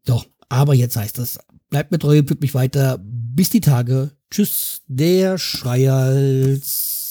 Doch, 0.07 0.26
aber 0.48 0.74
jetzt 0.74 0.96
heißt 0.96 1.18
es 1.18 1.38
Bleibt 1.68 1.92
mir 1.92 1.98
treu, 1.98 2.22
pflückt 2.22 2.40
mich 2.40 2.55
weiter. 2.55 2.98
Bis 3.02 3.50
die 3.50 3.61
Tage. 3.61 4.12
Tschüss, 4.31 4.81
der 4.87 5.37
Schreihals. 5.37 7.01